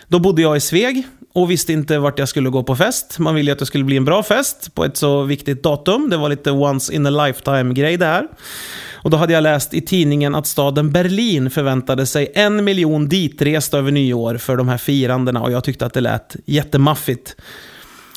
Då 0.08 0.18
bodde 0.18 0.42
jag 0.42 0.56
i 0.56 0.60
Sveg 0.60 1.06
och 1.32 1.50
visste 1.50 1.72
inte 1.72 1.98
vart 1.98 2.18
jag 2.18 2.28
skulle 2.28 2.50
gå 2.50 2.62
på 2.62 2.76
fest. 2.76 3.18
Man 3.18 3.34
ville 3.34 3.50
ju 3.50 3.52
att 3.52 3.58
det 3.58 3.66
skulle 3.66 3.84
bli 3.84 3.96
en 3.96 4.04
bra 4.04 4.22
fest 4.22 4.74
på 4.74 4.84
ett 4.84 4.96
så 4.96 5.22
viktigt 5.22 5.62
datum. 5.62 6.10
Det 6.10 6.16
var 6.16 6.28
lite 6.28 6.50
once 6.50 6.94
in 6.94 7.06
a 7.06 7.10
lifetime-grej 7.10 7.96
det 7.96 8.06
här. 8.06 8.28
Och 8.92 9.10
då 9.10 9.16
hade 9.16 9.32
jag 9.32 9.42
läst 9.42 9.74
i 9.74 9.80
tidningen 9.80 10.34
att 10.34 10.46
staden 10.46 10.92
Berlin 10.92 11.50
förväntade 11.50 12.06
sig 12.06 12.32
en 12.34 12.64
miljon 12.64 13.08
ditresta 13.08 13.78
över 13.78 13.92
nyår 13.92 14.36
för 14.36 14.56
de 14.56 14.68
här 14.68 14.78
firandena 14.78 15.42
och 15.42 15.52
jag 15.52 15.64
tyckte 15.64 15.86
att 15.86 15.94
det 15.94 16.00
lät 16.00 16.36
jättemaffigt. 16.44 17.36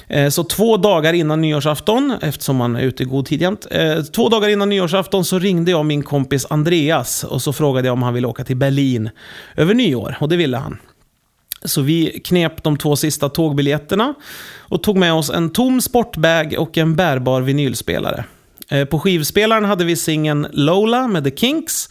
Eh, 0.08 0.30
så 0.30 0.44
två 0.44 0.78
dagar 0.78 1.14
innan 1.14 1.42
nyårsafton, 1.42 2.18
eftersom 2.22 2.56
man 2.56 2.76
är 2.76 2.82
ute 2.82 3.04
i 3.04 3.06
god 3.06 3.26
tid 3.26 3.42
jämt, 3.42 3.68
eh, 3.72 4.02
två 4.02 4.30
dagar 4.30 4.50
innan 4.50 4.70
nyårsafton 4.70 5.26
så 5.26 5.40
ringde 5.40 5.72
jag 5.72 5.86
min 5.86 6.04
kompis 6.04 6.46
Andreas 6.50 7.24
och 7.24 7.42
så 7.42 7.54
frågade 7.54 7.88
jag 7.88 7.94
om 7.94 8.04
han 8.04 8.14
ville 8.14 8.28
åka 8.28 8.44
till 8.44 8.58
Berlin 8.58 9.10
över 9.56 9.74
nyår 9.74 10.18
och 10.20 10.30
det 10.30 10.38
ville 10.38 10.58
han. 10.58 10.78
Så 11.66 11.82
vi 11.82 12.22
knep 12.26 12.64
de 12.64 12.78
två 12.78 12.96
sista 12.96 13.30
tågbiljetterna 13.30 14.14
och 14.60 14.84
tog 14.84 14.98
med 14.98 15.14
oss 15.14 15.30
en 15.30 15.50
tom 15.50 15.82
sportbag 15.82 16.56
och 16.58 16.78
en 16.78 16.96
bärbar 16.96 17.42
vinylspelare. 17.42 18.26
Eh, 18.70 18.86
på 18.86 19.00
skivspelaren 19.00 19.66
hade 19.66 19.86
vi 19.86 19.96
singeln 19.96 20.48
Lola 20.52 21.08
med 21.08 21.24
The 21.24 21.32
Kinks. 21.32 21.90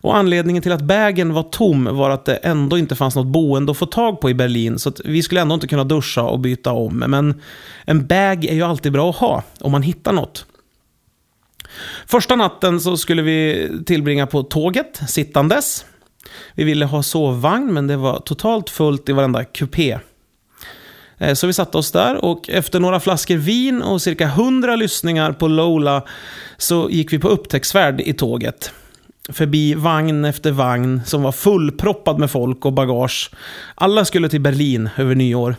Och 0.00 0.16
anledningen 0.16 0.62
till 0.62 0.72
att 0.72 0.82
bagen 0.82 1.32
var 1.32 1.42
tom 1.42 1.88
var 1.96 2.10
att 2.10 2.24
det 2.24 2.36
ändå 2.36 2.78
inte 2.78 2.96
fanns 2.96 3.16
något 3.16 3.26
boende 3.26 3.72
att 3.72 3.78
få 3.78 3.86
tag 3.86 4.20
på 4.20 4.30
i 4.30 4.34
Berlin. 4.34 4.78
Så 4.78 4.88
att 4.88 5.00
vi 5.04 5.22
skulle 5.22 5.40
ändå 5.40 5.54
inte 5.54 5.66
kunna 5.66 5.84
duscha 5.84 6.22
och 6.22 6.38
byta 6.38 6.72
om. 6.72 6.98
Men 6.98 7.40
en 7.84 8.06
bag 8.06 8.44
är 8.44 8.54
ju 8.54 8.62
alltid 8.62 8.92
bra 8.92 9.10
att 9.10 9.16
ha 9.16 9.42
om 9.60 9.72
man 9.72 9.82
hittar 9.82 10.12
något. 10.12 10.46
Första 12.06 12.36
natten 12.36 12.80
så 12.80 12.96
skulle 12.96 13.22
vi 13.22 13.68
tillbringa 13.86 14.26
på 14.26 14.42
tåget, 14.42 15.00
sittandes. 15.08 15.84
Vi 16.54 16.64
ville 16.64 16.86
ha 16.86 17.02
sovvagn, 17.02 17.74
men 17.74 17.86
det 17.86 17.96
var 17.96 18.20
totalt 18.20 18.70
fullt 18.70 19.08
i 19.08 19.12
varenda 19.12 19.44
kupé. 19.44 19.98
Eh, 21.18 21.34
så 21.34 21.46
vi 21.46 21.52
satte 21.52 21.78
oss 21.78 21.92
där 21.92 22.24
och 22.24 22.48
efter 22.48 22.80
några 22.80 23.00
flaskor 23.00 23.36
vin 23.36 23.82
och 23.82 24.02
cirka 24.02 24.24
100 24.24 24.76
lyssningar 24.76 25.32
på 25.32 25.48
Lola 25.48 26.02
så 26.56 26.90
gick 26.90 27.12
vi 27.12 27.18
på 27.18 27.28
upptäcktsfärd 27.28 28.00
i 28.00 28.12
tåget. 28.12 28.72
Förbi 29.28 29.74
vagn 29.74 30.24
efter 30.24 30.50
vagn 30.50 31.00
som 31.06 31.22
var 31.22 31.32
fullproppad 31.32 32.18
med 32.18 32.30
folk 32.30 32.64
och 32.64 32.72
bagage. 32.72 33.30
Alla 33.74 34.04
skulle 34.04 34.28
till 34.28 34.40
Berlin 34.40 34.90
över 34.96 35.14
nyår. 35.14 35.56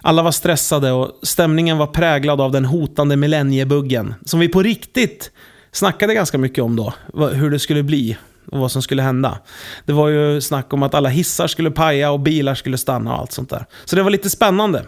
Alla 0.00 0.22
var 0.22 0.30
stressade 0.30 0.92
och 0.92 1.18
stämningen 1.22 1.78
var 1.78 1.86
präglad 1.86 2.40
av 2.40 2.52
den 2.52 2.64
hotande 2.64 3.16
millenniebuggen. 3.16 4.14
Som 4.24 4.40
vi 4.40 4.48
på 4.48 4.62
riktigt 4.62 5.30
snackade 5.72 6.14
ganska 6.14 6.38
mycket 6.38 6.64
om 6.64 6.76
då. 6.76 6.94
Hur 7.32 7.50
det 7.50 7.58
skulle 7.58 7.82
bli 7.82 8.16
och 8.52 8.58
vad 8.58 8.72
som 8.72 8.82
skulle 8.82 9.02
hända. 9.02 9.38
Det 9.84 9.92
var 9.92 10.08
ju 10.08 10.40
snack 10.40 10.72
om 10.72 10.82
att 10.82 10.94
alla 10.94 11.08
hissar 11.08 11.46
skulle 11.46 11.70
paja 11.70 12.10
och 12.10 12.20
bilar 12.20 12.54
skulle 12.54 12.78
stanna 12.78 13.14
och 13.14 13.20
allt 13.20 13.32
sånt 13.32 13.50
där. 13.50 13.66
Så 13.84 13.96
det 13.96 14.02
var 14.02 14.10
lite 14.10 14.30
spännande. 14.30 14.84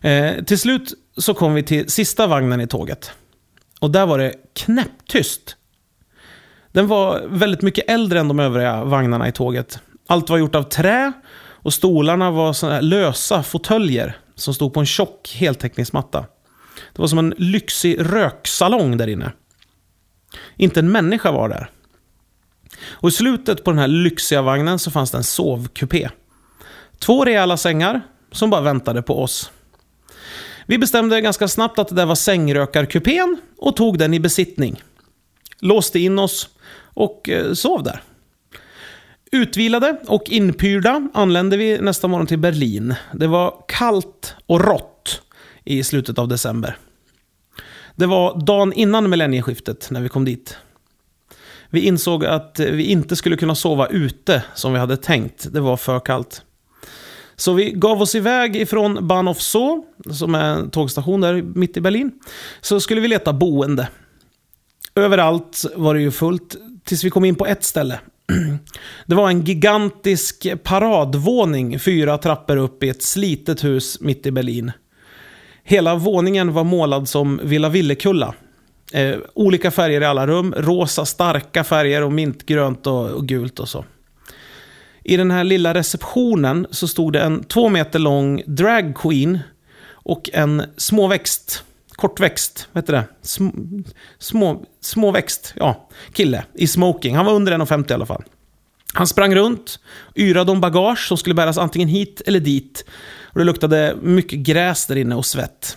Eh, 0.00 0.44
till 0.44 0.58
slut 0.58 0.92
så 1.16 1.34
kom 1.34 1.54
vi 1.54 1.62
till 1.62 1.90
sista 1.90 2.26
vagnen 2.26 2.60
i 2.60 2.66
tåget. 2.66 3.12
Och 3.80 3.90
där 3.90 4.06
var 4.06 4.18
det 4.18 4.34
knäpptyst. 4.54 5.56
Den 6.72 6.86
var 6.86 7.22
väldigt 7.28 7.62
mycket 7.62 7.90
äldre 7.90 8.20
än 8.20 8.28
de 8.28 8.40
övriga 8.40 8.84
vagnarna 8.84 9.28
i 9.28 9.32
tåget. 9.32 9.78
Allt 10.06 10.30
var 10.30 10.38
gjort 10.38 10.54
av 10.54 10.62
trä 10.62 11.12
och 11.62 11.74
stolarna 11.74 12.30
var 12.30 12.52
såna 12.52 12.72
här 12.72 12.82
lösa 12.82 13.42
fåtöljer 13.42 14.16
som 14.34 14.54
stod 14.54 14.74
på 14.74 14.80
en 14.80 14.86
tjock 14.86 15.36
heltäckningsmatta. 15.38 16.24
Det 16.92 17.02
var 17.02 17.08
som 17.08 17.18
en 17.18 17.34
lyxig 17.36 17.96
röksalong 18.00 18.96
där 18.96 19.06
inne. 19.06 19.32
Inte 20.56 20.80
en 20.80 20.92
människa 20.92 21.32
var 21.32 21.48
där. 21.48 21.70
Och 22.82 23.08
i 23.08 23.12
slutet 23.12 23.64
på 23.64 23.70
den 23.70 23.78
här 23.78 23.88
lyxiga 23.88 24.42
vagnen 24.42 24.78
så 24.78 24.90
fanns 24.90 25.10
det 25.10 25.18
en 25.18 25.24
sovkupé. 25.24 26.08
Två 26.98 27.24
rejäla 27.24 27.56
sängar 27.56 28.00
som 28.32 28.50
bara 28.50 28.60
väntade 28.60 29.02
på 29.02 29.22
oss. 29.22 29.50
Vi 30.66 30.78
bestämde 30.78 31.20
ganska 31.20 31.48
snabbt 31.48 31.78
att 31.78 31.88
det 31.88 31.94
där 31.94 32.06
var 32.06 32.14
sängrökarkupén 32.14 33.36
och 33.58 33.76
tog 33.76 33.98
den 33.98 34.14
i 34.14 34.20
besittning. 34.20 34.82
Låste 35.60 35.98
in 35.98 36.18
oss 36.18 36.48
och 36.94 37.28
eh, 37.28 37.52
sov 37.52 37.82
där. 37.82 38.02
Utvilade 39.32 39.96
och 40.06 40.22
inpyrda 40.26 41.08
anlände 41.14 41.56
vi 41.56 41.78
nästa 41.78 42.08
morgon 42.08 42.26
till 42.26 42.38
Berlin. 42.38 42.94
Det 43.12 43.26
var 43.26 43.54
kallt 43.68 44.34
och 44.46 44.64
rått 44.64 45.22
i 45.64 45.84
slutet 45.84 46.18
av 46.18 46.28
december. 46.28 46.76
Det 47.96 48.06
var 48.06 48.40
dagen 48.46 48.72
innan 48.72 49.10
millennieskiftet 49.10 49.90
när 49.90 50.00
vi 50.00 50.08
kom 50.08 50.24
dit. 50.24 50.56
Vi 51.70 51.80
insåg 51.80 52.24
att 52.24 52.60
vi 52.60 52.84
inte 52.84 53.16
skulle 53.16 53.36
kunna 53.36 53.54
sova 53.54 53.86
ute 53.86 54.42
som 54.54 54.72
vi 54.72 54.78
hade 54.78 54.96
tänkt. 54.96 55.52
Det 55.52 55.60
var 55.60 55.76
för 55.76 56.00
kallt. 56.00 56.42
Så 57.36 57.52
vi 57.52 57.70
gav 57.70 58.02
oss 58.02 58.14
iväg 58.14 58.56
ifrån 58.56 59.06
Bahnhof 59.06 59.40
Zoo, 59.40 59.84
som 60.10 60.34
är 60.34 60.44
en 60.44 60.70
tågstation 60.70 61.20
där 61.20 61.42
mitt 61.42 61.76
i 61.76 61.80
Berlin. 61.80 62.12
Så 62.60 62.80
skulle 62.80 63.00
vi 63.00 63.08
leta 63.08 63.32
boende. 63.32 63.88
Överallt 64.94 65.64
var 65.76 65.94
det 65.94 66.00
ju 66.00 66.10
fullt, 66.10 66.56
tills 66.84 67.04
vi 67.04 67.10
kom 67.10 67.24
in 67.24 67.34
på 67.34 67.46
ett 67.46 67.64
ställe. 67.64 68.00
Det 69.06 69.14
var 69.14 69.28
en 69.28 69.44
gigantisk 69.44 70.46
paradvåning 70.62 71.78
fyra 71.78 72.18
trappor 72.18 72.56
upp 72.56 72.82
i 72.82 72.88
ett 72.88 73.02
slitet 73.02 73.64
hus 73.64 74.00
mitt 74.00 74.26
i 74.26 74.30
Berlin. 74.30 74.72
Hela 75.62 75.94
våningen 75.94 76.52
var 76.52 76.64
målad 76.64 77.08
som 77.08 77.40
Villa 77.44 77.68
Villekulla. 77.68 78.34
Eh, 78.92 79.18
olika 79.34 79.70
färger 79.70 80.00
i 80.00 80.04
alla 80.04 80.26
rum, 80.26 80.54
rosa 80.56 81.04
starka 81.04 81.64
färger 81.64 82.02
och 82.02 82.12
mintgrönt 82.12 82.86
och, 82.86 83.10
och 83.10 83.26
gult 83.26 83.60
och 83.60 83.68
så. 83.68 83.84
I 85.04 85.16
den 85.16 85.30
här 85.30 85.44
lilla 85.44 85.74
receptionen 85.74 86.66
så 86.70 86.88
stod 86.88 87.12
det 87.12 87.20
en 87.20 87.44
två 87.44 87.68
meter 87.68 87.98
lång 87.98 88.42
drag 88.46 88.96
queen 88.96 89.38
och 89.88 90.30
en 90.32 90.62
småväxt, 90.76 91.64
kortväxt, 91.96 92.68
vad 92.72 92.82
heter 92.82 92.92
det? 92.92 93.04
Sm, 93.22 93.48
små, 94.18 94.64
småväxt, 94.80 95.54
ja, 95.56 95.88
kille 96.12 96.44
i 96.54 96.66
smoking. 96.66 97.16
Han 97.16 97.26
var 97.26 97.32
under 97.32 97.52
1,50 97.52 97.90
i 97.90 97.94
alla 97.94 98.06
fall. 98.06 98.24
Han 98.94 99.06
sprang 99.06 99.34
runt, 99.34 99.78
yrade 100.16 100.52
om 100.52 100.60
bagage 100.60 101.08
som 101.08 101.16
skulle 101.16 101.34
bäras 101.34 101.58
antingen 101.58 101.88
hit 101.88 102.22
eller 102.26 102.40
dit. 102.40 102.84
Och 103.24 103.38
det 103.38 103.44
luktade 103.44 103.96
mycket 104.02 104.38
gräs 104.38 104.86
där 104.86 104.96
inne 104.96 105.14
och 105.14 105.26
svett. 105.26 105.76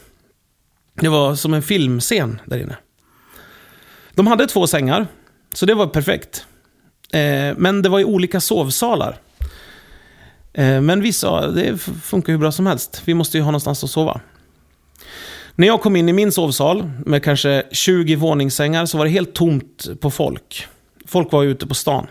Det 0.93 1.09
var 1.09 1.35
som 1.35 1.53
en 1.53 1.61
filmscen 1.61 2.41
där 2.45 2.57
inne. 2.57 2.77
De 4.15 4.27
hade 4.27 4.47
två 4.47 4.67
sängar, 4.67 5.07
så 5.53 5.65
det 5.65 5.73
var 5.73 5.87
perfekt. 5.87 6.45
Eh, 7.13 7.55
men 7.57 7.81
det 7.81 7.89
var 7.89 7.99
i 7.99 8.05
olika 8.05 8.39
sovsalar. 8.39 9.17
Eh, 10.53 10.81
men 10.81 11.01
vi 11.01 11.13
sa, 11.13 11.47
det 11.47 11.77
funkar 11.77 12.33
hur 12.33 12.39
bra 12.39 12.51
som 12.51 12.67
helst. 12.67 13.01
Vi 13.05 13.13
måste 13.13 13.37
ju 13.37 13.43
ha 13.43 13.51
någonstans 13.51 13.83
att 13.83 13.89
sova. 13.89 14.21
När 15.55 15.67
jag 15.67 15.81
kom 15.81 15.95
in 15.95 16.09
i 16.09 16.13
min 16.13 16.31
sovsal 16.31 16.91
med 17.05 17.23
kanske 17.23 17.63
20 17.71 18.15
våningssängar 18.15 18.85
så 18.85 18.97
var 18.97 19.05
det 19.05 19.11
helt 19.11 19.33
tomt 19.33 20.01
på 20.01 20.11
folk. 20.11 20.67
Folk 21.07 21.31
var 21.31 21.43
ute 21.43 21.67
på 21.67 21.73
stan. 21.73 22.07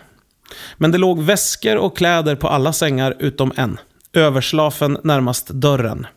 Men 0.77 0.91
det 0.91 0.97
låg 0.97 1.21
väskor 1.21 1.75
och 1.75 1.97
kläder 1.97 2.35
på 2.35 2.47
alla 2.47 2.73
sängar 2.73 3.15
utom 3.19 3.51
en. 3.55 3.79
Överslafen 4.13 4.97
närmast 5.03 5.47
dörren. 5.47 6.07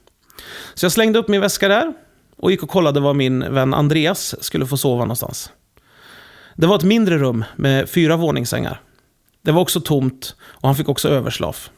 Så 0.74 0.84
jag 0.84 0.92
slängde 0.92 1.18
upp 1.18 1.28
min 1.28 1.40
väska 1.40 1.68
där 1.68 1.92
och 2.36 2.50
gick 2.50 2.62
och 2.62 2.70
kollade 2.70 3.00
var 3.00 3.14
min 3.14 3.54
vän 3.54 3.74
Andreas 3.74 4.34
skulle 4.44 4.66
få 4.66 4.76
sova 4.76 5.00
någonstans. 5.00 5.50
Det 6.56 6.66
var 6.66 6.76
ett 6.76 6.84
mindre 6.84 7.18
rum 7.18 7.44
med 7.56 7.88
fyra 7.88 8.16
våningssängar. 8.16 8.80
Det 9.42 9.52
var 9.52 9.62
också 9.62 9.80
tomt 9.80 10.36
och 10.42 10.68
han 10.68 10.76
fick 10.76 10.88
också 10.88 11.08
överslaf. 11.08 11.70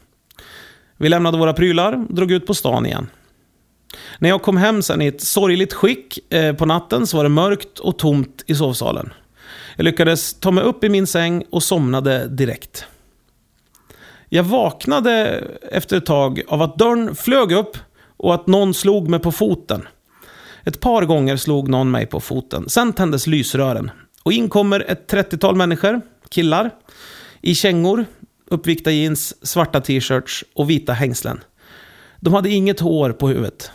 Vi 0.97 1.09
lämnade 1.09 1.39
våra 1.39 1.53
prylar 1.53 1.93
och 1.93 2.15
drog 2.15 2.33
ut 2.33 2.47
på 2.47 2.55
stan 2.55 2.87
igen. 2.87 3.07
När 4.19 4.29
jag 4.29 4.43
kom 4.43 4.57
hem 4.57 4.83
sen 4.83 5.03
i 5.03 5.07
ett 5.07 5.23
sorgligt 5.23 5.73
skick 5.73 6.33
eh, 6.33 6.55
på 6.55 6.67
natten 6.67 7.07
så 7.07 7.17
var 7.17 7.25
det 7.25 7.31
mörkt 7.31 7.79
och 7.79 7.99
tomt 7.99 8.45
i 8.47 8.55
sovsalen. 8.55 9.13
Jag 9.77 9.85
lyckades 9.85 10.35
ta 10.35 10.51
mig 10.51 10.65
upp 10.65 10.85
i 10.85 10.89
min 10.89 11.07
säng 11.07 11.45
och 11.51 11.63
somnade 11.63 12.29
direkt. 12.29 12.85
Jag 14.29 14.45
vaknade 14.45 15.45
efter 15.73 15.97
ett 15.97 16.07
tag 16.07 16.43
av 16.49 16.63
att 16.63 16.79
dörren 16.79 17.15
flög 17.15 17.53
upp 17.53 17.77
och 18.17 18.35
att 18.35 18.47
någon 18.47 18.75
slog 18.75 19.09
mig 19.09 19.21
på 19.21 19.33
foten. 19.33 19.89
Ett 20.65 20.81
par 20.81 21.05
gånger 21.05 21.37
slog 21.37 21.69
någon 21.69 21.91
mig 21.91 22.07
på 22.07 22.21
foten. 22.21 22.69
Sen 22.69 22.93
tändes 22.93 23.27
lysrören. 23.27 23.91
Och 24.29 24.33
in 24.33 24.49
kommer 24.49 24.91
ett 24.91 25.13
30-tal 25.13 25.57
människor, 25.57 26.01
killar, 26.29 26.71
i 27.41 27.55
kängor, 27.55 28.07
uppvikta 28.47 28.91
jeans, 28.91 29.47
svarta 29.47 29.81
t-shirts 29.81 30.45
och 30.55 30.71
vita 30.71 30.93
hängslen. 30.93 31.41
De 32.21 32.35
hade 32.35 32.51
inget 32.51 32.81
hår 32.81 33.13
på 33.13 33.29
huvudet. 33.29 33.71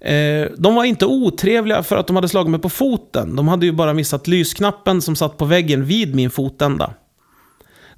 Eh, 0.00 0.48
de 0.58 0.74
var 0.74 0.84
inte 0.84 1.06
otrevliga 1.06 1.82
för 1.82 1.96
att 1.96 2.06
de 2.06 2.16
hade 2.16 2.28
slagit 2.28 2.50
mig 2.50 2.60
på 2.60 2.68
foten. 2.68 3.36
De 3.36 3.48
hade 3.48 3.66
ju 3.66 3.72
bara 3.72 3.94
missat 3.94 4.26
lysknappen 4.26 5.02
som 5.02 5.16
satt 5.16 5.36
på 5.36 5.44
väggen 5.44 5.84
vid 5.84 6.14
min 6.14 6.30
fotända. 6.30 6.94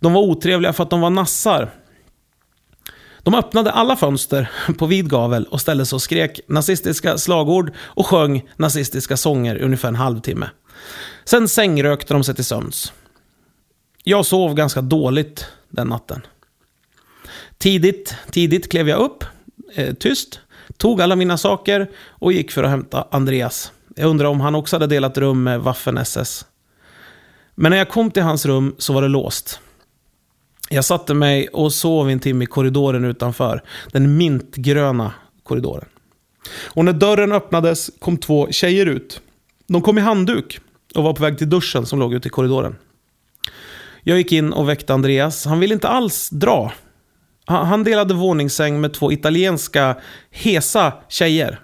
De 0.00 0.12
var 0.12 0.22
otrevliga 0.22 0.72
för 0.72 0.82
att 0.82 0.90
de 0.90 1.00
var 1.00 1.10
nassar. 1.10 1.70
De 3.22 3.34
öppnade 3.34 3.70
alla 3.72 3.96
fönster 3.96 4.50
på 4.78 4.86
vid 4.86 5.10
gavel 5.10 5.44
och 5.44 5.60
ställde 5.60 5.86
sig 5.86 5.96
och 5.96 6.02
skrek 6.02 6.40
nazistiska 6.48 7.18
slagord 7.18 7.72
och 7.78 8.06
sjöng 8.06 8.42
nazistiska 8.56 9.16
sånger 9.16 9.56
i 9.56 9.62
ungefär 9.62 9.88
en 9.88 9.94
halvtimme. 9.94 10.46
Sen 11.24 11.48
sängrökte 11.48 12.14
de 12.14 12.24
sig 12.24 12.34
till 12.34 12.44
sömns. 12.44 12.92
Jag 14.04 14.26
sov 14.26 14.54
ganska 14.54 14.80
dåligt 14.80 15.46
den 15.68 15.88
natten. 15.88 16.26
Tidigt, 17.58 18.16
tidigt 18.30 18.70
klev 18.70 18.88
jag 18.88 19.00
upp, 19.00 19.24
eh, 19.74 19.94
tyst, 19.94 20.40
tog 20.76 21.00
alla 21.00 21.16
mina 21.16 21.36
saker 21.36 21.90
och 22.08 22.32
gick 22.32 22.50
för 22.50 22.62
att 22.62 22.70
hämta 22.70 23.08
Andreas. 23.10 23.72
Jag 23.96 24.10
undrar 24.10 24.28
om 24.28 24.40
han 24.40 24.54
också 24.54 24.76
hade 24.76 24.86
delat 24.86 25.18
rum 25.18 25.42
med 25.42 25.60
Waffen-SS. 25.60 26.44
Men 27.54 27.70
när 27.70 27.78
jag 27.78 27.88
kom 27.88 28.10
till 28.10 28.22
hans 28.22 28.46
rum 28.46 28.74
så 28.78 28.92
var 28.92 29.02
det 29.02 29.08
låst. 29.08 29.60
Jag 30.70 30.84
satte 30.84 31.14
mig 31.14 31.48
och 31.48 31.72
sov 31.72 32.10
en 32.10 32.20
timme 32.20 32.44
i 32.44 32.46
korridoren 32.46 33.04
utanför. 33.04 33.62
Den 33.92 34.16
mintgröna 34.16 35.12
korridoren. 35.42 35.88
Och 36.62 36.84
när 36.84 36.92
dörren 36.92 37.32
öppnades 37.32 37.90
kom 37.98 38.16
två 38.16 38.48
tjejer 38.50 38.86
ut. 38.86 39.20
De 39.66 39.82
kom 39.82 39.98
i 39.98 40.00
handduk 40.00 40.60
och 40.94 41.04
var 41.04 41.12
på 41.12 41.22
väg 41.22 41.38
till 41.38 41.50
duschen 41.50 41.86
som 41.86 41.98
låg 41.98 42.14
ute 42.14 42.28
i 42.28 42.30
korridoren. 42.30 42.76
Jag 44.02 44.18
gick 44.18 44.32
in 44.32 44.52
och 44.52 44.68
väckte 44.68 44.94
Andreas. 44.94 45.46
Han 45.46 45.60
ville 45.60 45.74
inte 45.74 45.88
alls 45.88 46.30
dra. 46.30 46.72
Han 47.46 47.84
delade 47.84 48.14
våningssäng 48.14 48.80
med 48.80 48.94
två 48.94 49.12
italienska 49.12 49.96
hesa 50.30 50.92
tjejer. 51.08 51.60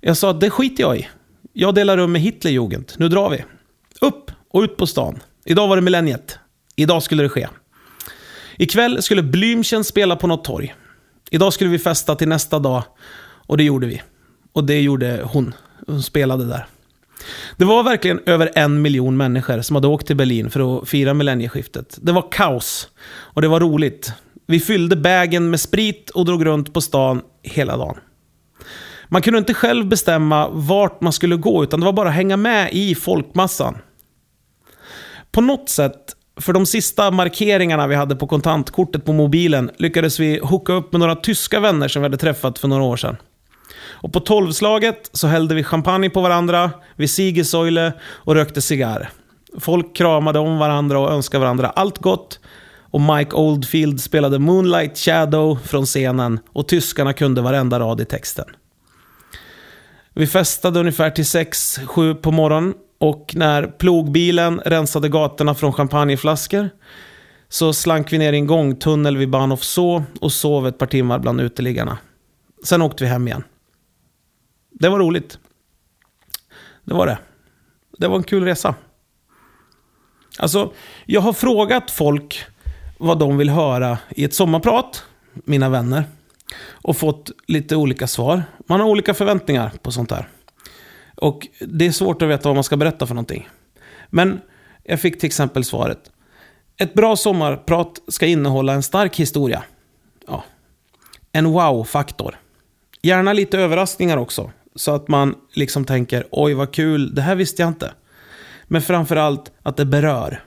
Jag 0.00 0.16
sa 0.16 0.30
att 0.30 0.40
det 0.40 0.50
skiter 0.50 0.82
jag 0.82 0.96
i. 0.98 1.08
Jag 1.52 1.74
delar 1.74 1.96
rum 1.96 2.12
med 2.12 2.20
Hitlerjugend. 2.20 2.92
Nu 2.96 3.08
drar 3.08 3.30
vi. 3.30 3.44
Upp 4.00 4.30
och 4.50 4.60
ut 4.62 4.76
på 4.76 4.86
stan. 4.86 5.20
Idag 5.44 5.68
var 5.68 5.76
det 5.76 5.82
millenniet. 5.82 6.38
Idag 6.76 7.02
skulle 7.02 7.22
det 7.22 7.28
ske. 7.28 7.48
Ikväll 8.58 9.02
skulle 9.02 9.22
Blümchen 9.22 9.82
spela 9.82 10.16
på 10.16 10.26
något 10.26 10.44
torg. 10.44 10.74
Idag 11.30 11.52
skulle 11.52 11.70
vi 11.70 11.78
festa 11.78 12.14
till 12.14 12.28
nästa 12.28 12.58
dag. 12.58 12.82
Och 13.46 13.56
det 13.56 13.64
gjorde 13.64 13.86
vi. 13.86 14.02
Och 14.52 14.64
det 14.64 14.80
gjorde 14.80 15.22
hon. 15.24 15.54
Hon 15.86 16.02
spelade 16.02 16.44
där. 16.44 16.66
Det 17.56 17.64
var 17.64 17.82
verkligen 17.82 18.20
över 18.26 18.50
en 18.54 18.82
miljon 18.82 19.16
människor 19.16 19.60
som 19.60 19.76
hade 19.76 19.88
åkt 19.88 20.06
till 20.06 20.16
Berlin 20.16 20.50
för 20.50 20.78
att 20.78 20.88
fira 20.88 21.14
millennieskiftet. 21.14 21.98
Det 22.02 22.12
var 22.12 22.26
kaos. 22.30 22.88
Och 23.08 23.42
det 23.42 23.48
var 23.48 23.60
roligt. 23.60 24.12
Vi 24.46 24.60
fyllde 24.60 24.96
bagen 24.96 25.50
med 25.50 25.60
sprit 25.60 26.10
och 26.10 26.24
drog 26.24 26.46
runt 26.46 26.74
på 26.74 26.80
stan 26.80 27.22
hela 27.42 27.76
dagen. 27.76 27.96
Man 29.08 29.22
kunde 29.22 29.38
inte 29.38 29.54
själv 29.54 29.86
bestämma 29.86 30.48
vart 30.48 31.00
man 31.00 31.12
skulle 31.12 31.36
gå, 31.36 31.62
utan 31.62 31.80
det 31.80 31.86
var 31.86 31.92
bara 31.92 32.08
att 32.08 32.14
hänga 32.14 32.36
med 32.36 32.68
i 32.72 32.94
folkmassan. 32.94 33.78
På 35.32 35.40
något 35.40 35.68
sätt, 35.68 36.16
för 36.40 36.52
de 36.52 36.66
sista 36.66 37.10
markeringarna 37.10 37.86
vi 37.86 37.94
hade 37.94 38.16
på 38.16 38.26
kontantkortet 38.26 39.04
på 39.04 39.12
mobilen, 39.12 39.70
lyckades 39.76 40.20
vi 40.20 40.40
hooka 40.42 40.72
upp 40.72 40.92
med 40.92 41.00
några 41.00 41.16
tyska 41.16 41.60
vänner 41.60 41.88
som 41.88 42.02
vi 42.02 42.04
hade 42.04 42.16
träffat 42.16 42.58
för 42.58 42.68
några 42.68 42.82
år 42.82 42.96
sedan. 42.96 43.16
Och 43.74 44.12
på 44.12 44.20
tolvslaget 44.20 45.10
så 45.12 45.26
hällde 45.26 45.54
vi 45.54 45.64
champagne 45.64 46.10
på 46.10 46.20
varandra, 46.20 46.70
vi 46.96 47.08
Siegessäule 47.08 47.92
och 48.02 48.34
rökte 48.34 48.60
cigarr. 48.62 49.10
Folk 49.60 49.96
kramade 49.96 50.38
om 50.38 50.58
varandra 50.58 50.98
och 50.98 51.12
önskade 51.12 51.40
varandra 51.40 51.68
allt 51.68 51.98
gott. 51.98 52.40
Och 52.90 53.00
Mike 53.00 53.36
Oldfield 53.36 54.00
spelade 54.00 54.38
Moonlight 54.38 54.98
Shadow 54.98 55.58
från 55.64 55.86
scenen 55.86 56.40
och 56.52 56.68
tyskarna 56.68 57.12
kunde 57.12 57.42
varenda 57.42 57.80
rad 57.80 58.00
i 58.00 58.04
texten. 58.04 58.46
Vi 60.14 60.26
festade 60.26 60.80
ungefär 60.80 61.10
till 61.10 61.24
6-7 61.24 62.14
på 62.14 62.30
morgonen 62.30 62.74
och 63.00 63.32
när 63.36 63.66
plogbilen 63.66 64.60
rensade 64.64 65.08
gatorna 65.08 65.54
från 65.54 65.72
champagneflaskor 65.72 66.70
så 67.48 67.72
slank 67.72 68.12
vi 68.12 68.18
ner 68.18 68.32
i 68.32 68.36
en 68.36 68.46
gångtunnel 68.46 69.16
vid 69.16 69.30
Bahnhof 69.30 69.62
Zoo 69.62 70.02
och 70.20 70.32
sov 70.32 70.66
ett 70.66 70.78
par 70.78 70.86
timmar 70.86 71.18
bland 71.18 71.40
uteliggarna. 71.40 71.98
Sen 72.64 72.82
åkte 72.82 73.04
vi 73.04 73.10
hem 73.10 73.28
igen. 73.28 73.42
Det 74.82 74.88
var 74.88 74.98
roligt. 74.98 75.38
Det 76.84 76.94
var 76.94 77.06
det. 77.06 77.18
Det 77.98 78.08
var 78.08 78.16
en 78.16 78.22
kul 78.22 78.44
resa. 78.44 78.74
Alltså, 80.38 80.72
jag 81.06 81.20
har 81.20 81.32
frågat 81.32 81.90
folk 81.90 82.44
vad 82.98 83.18
de 83.18 83.36
vill 83.36 83.48
höra 83.48 83.98
i 84.10 84.24
ett 84.24 84.34
sommarprat, 84.34 85.04
mina 85.32 85.68
vänner. 85.68 86.04
Och 86.68 86.96
fått 86.96 87.30
lite 87.46 87.76
olika 87.76 88.06
svar. 88.06 88.42
Man 88.66 88.80
har 88.80 88.88
olika 88.88 89.14
förväntningar 89.14 89.72
på 89.82 89.92
sånt 89.92 90.10
här. 90.10 90.28
Och 91.16 91.48
det 91.60 91.86
är 91.86 91.92
svårt 91.92 92.22
att 92.22 92.28
veta 92.28 92.48
vad 92.48 92.56
man 92.56 92.64
ska 92.64 92.76
berätta 92.76 93.06
för 93.06 93.14
någonting. 93.14 93.48
Men 94.10 94.40
jag 94.84 95.00
fick 95.00 95.20
till 95.20 95.26
exempel 95.26 95.64
svaret. 95.64 96.10
Ett 96.76 96.94
bra 96.94 97.16
sommarprat 97.16 98.02
ska 98.08 98.26
innehålla 98.26 98.72
en 98.72 98.82
stark 98.82 99.16
historia. 99.16 99.62
Ja. 100.26 100.44
En 101.32 101.52
wow-faktor. 101.52 102.38
Gärna 103.02 103.32
lite 103.32 103.58
överraskningar 103.58 104.16
också. 104.16 104.50
Så 104.74 104.94
att 104.94 105.08
man 105.08 105.34
liksom 105.52 105.84
tänker, 105.84 106.26
oj 106.30 106.54
vad 106.54 106.72
kul, 106.72 107.14
det 107.14 107.22
här 107.22 107.34
visste 107.34 107.62
jag 107.62 107.68
inte. 107.68 107.92
Men 108.64 108.82
framförallt 108.82 109.52
att 109.62 109.76
det 109.76 109.84
berör. 109.84 110.42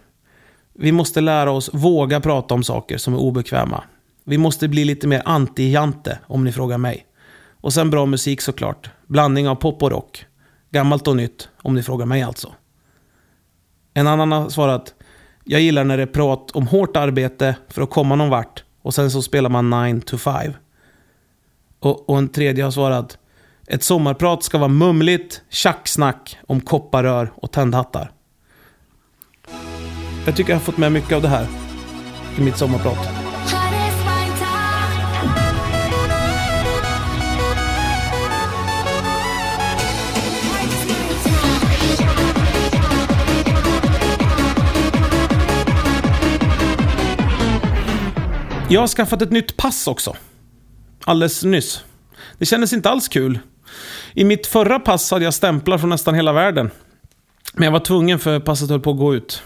Vi 0.74 0.92
måste 0.92 1.22
lära 1.22 1.52
oss 1.52 1.70
våga 1.74 2.20
prata 2.20 2.54
om 2.54 2.64
saker 2.64 2.98
som 2.98 3.14
är 3.14 3.20
obekväma. 3.20 3.84
Vi 4.24 4.38
måste 4.38 4.68
bli 4.68 4.86
lite 4.86 5.08
mer 5.08 5.22
anti-jante, 5.26 6.18
om 6.28 6.44
ni 6.44 6.52
frågar 6.52 6.78
mig. 6.78 7.06
Och 7.62 7.74
sen 7.74 7.90
bra 7.90 8.06
musik 8.06 8.42
såklart. 8.42 8.90
Blandning 9.08 9.50
av 9.50 9.56
pop 9.56 9.84
och 9.84 9.92
rock. 9.92 10.26
Gammalt 10.72 11.08
och 11.08 11.16
nytt, 11.16 11.50
om 11.62 11.76
ni 11.76 11.84
frågar 11.84 12.06
mig 12.06 12.22
alltså. 12.22 12.54
En 13.94 14.08
annan 14.08 14.32
har 14.32 14.50
svarat, 14.50 14.94
jag 15.44 15.62
gillar 15.62 15.84
när 15.84 15.98
det 15.98 16.04
är 16.04 16.08
prat 16.08 16.52
om 16.52 16.68
hårt 16.68 16.98
arbete 16.98 17.56
för 17.70 17.82
att 17.82 17.90
komma 17.90 18.16
någon 18.16 18.30
vart 18.30 18.64
och 18.82 18.94
sen 18.94 19.12
så 19.12 19.22
spelar 19.22 19.50
man 19.50 19.70
9 19.70 20.02
to 20.02 20.18
5. 20.18 20.54
Och, 21.80 22.10
och 22.10 22.18
en 22.18 22.30
tredje 22.30 22.64
har 22.64 22.72
svarat, 22.72 23.18
ett 23.68 23.84
sommarprat 23.84 24.44
ska 24.44 24.58
vara 24.58 24.68
mumligt 24.68 25.42
tjacksnack 25.50 26.38
om 26.48 26.62
kopparrör 26.62 27.34
och 27.36 27.52
tändhattar. 27.52 28.12
Jag 30.26 30.36
tycker 30.36 30.50
jag 30.50 30.60
har 30.60 30.64
fått 30.64 30.78
med 30.78 30.92
mycket 30.92 31.14
av 31.14 31.22
det 31.22 31.28
här 31.28 31.48
i 32.38 32.42
mitt 32.42 32.58
sommarprat. 32.58 33.26
Jag 48.70 48.82
har 48.82 48.88
skaffat 48.88 49.22
ett 49.22 49.32
nytt 49.32 49.58
pass 49.58 49.88
också. 49.88 50.16
Alldeles 51.04 51.44
nyss. 51.44 51.84
Det 52.38 52.46
kändes 52.46 52.74
inte 52.74 52.90
alls 52.90 53.08
kul. 53.08 53.40
I 54.18 54.24
mitt 54.24 54.48
förra 54.48 54.80
pass 54.80 55.12
hade 55.12 55.26
jag 55.26 55.34
stämplar 55.34 55.78
från 55.78 55.90
nästan 55.90 56.16
hela 56.16 56.34
världen. 56.34 56.72
Men 57.54 57.64
jag 57.64 57.72
var 57.72 57.80
tvungen 57.80 58.20
för 58.20 58.40
passet 58.40 58.70
höll 58.70 58.80
på 58.80 58.92
att 58.92 58.98
gå 58.98 59.16
ut. 59.16 59.42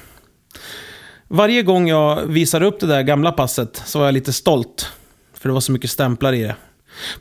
Varje 1.27 1.63
gång 1.63 1.87
jag 1.87 2.25
visade 2.25 2.65
upp 2.65 2.79
det 2.79 2.87
där 2.87 3.01
gamla 3.01 3.31
passet 3.31 3.81
så 3.85 3.99
var 3.99 4.05
jag 4.05 4.13
lite 4.13 4.33
stolt. 4.33 4.91
För 5.33 5.49
det 5.49 5.53
var 5.53 5.61
så 5.61 5.71
mycket 5.71 5.89
stämplar 5.89 6.33
i 6.33 6.41
det. 6.41 6.55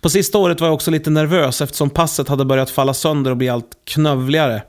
På 0.01 0.11
sista 0.11 0.39
året 0.39 0.61
var 0.61 0.69
jag 0.69 0.75
också 0.75 0.91
lite 0.91 1.11
nervös 1.11 1.61
eftersom 1.61 1.91
passet 1.91 2.29
hade 2.29 2.45
börjat 2.45 2.71
falla 2.71 2.95
sönder 2.95 3.31
och 3.31 3.37
bli 3.37 3.49
allt 3.49 3.71
knövligare. 3.85 4.63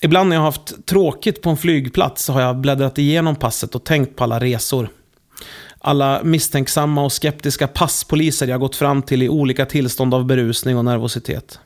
Ibland 0.00 0.28
när 0.28 0.36
jag 0.36 0.40
har 0.40 0.46
haft 0.48 0.86
tråkigt 0.86 1.42
på 1.42 1.50
en 1.50 1.56
flygplats 1.56 2.24
så 2.24 2.32
har 2.32 2.40
jag 2.40 2.56
bläddrat 2.56 2.98
igenom 2.98 3.36
passet 3.36 3.74
och 3.74 3.84
tänkt 3.84 4.16
på 4.16 4.24
alla 4.24 4.40
resor. 4.40 4.88
Alla 5.86 6.20
misstänksamma 6.24 7.04
och 7.04 7.12
skeptiska 7.12 7.68
passpoliser 7.68 8.46
jag 8.46 8.60
gått 8.60 8.76
fram 8.76 9.02
till 9.02 9.22
i 9.22 9.28
olika 9.28 9.66
tillstånd 9.66 10.14
av 10.14 10.24
berusning 10.24 10.78
och 10.78 10.84
nervositet. 10.84 11.60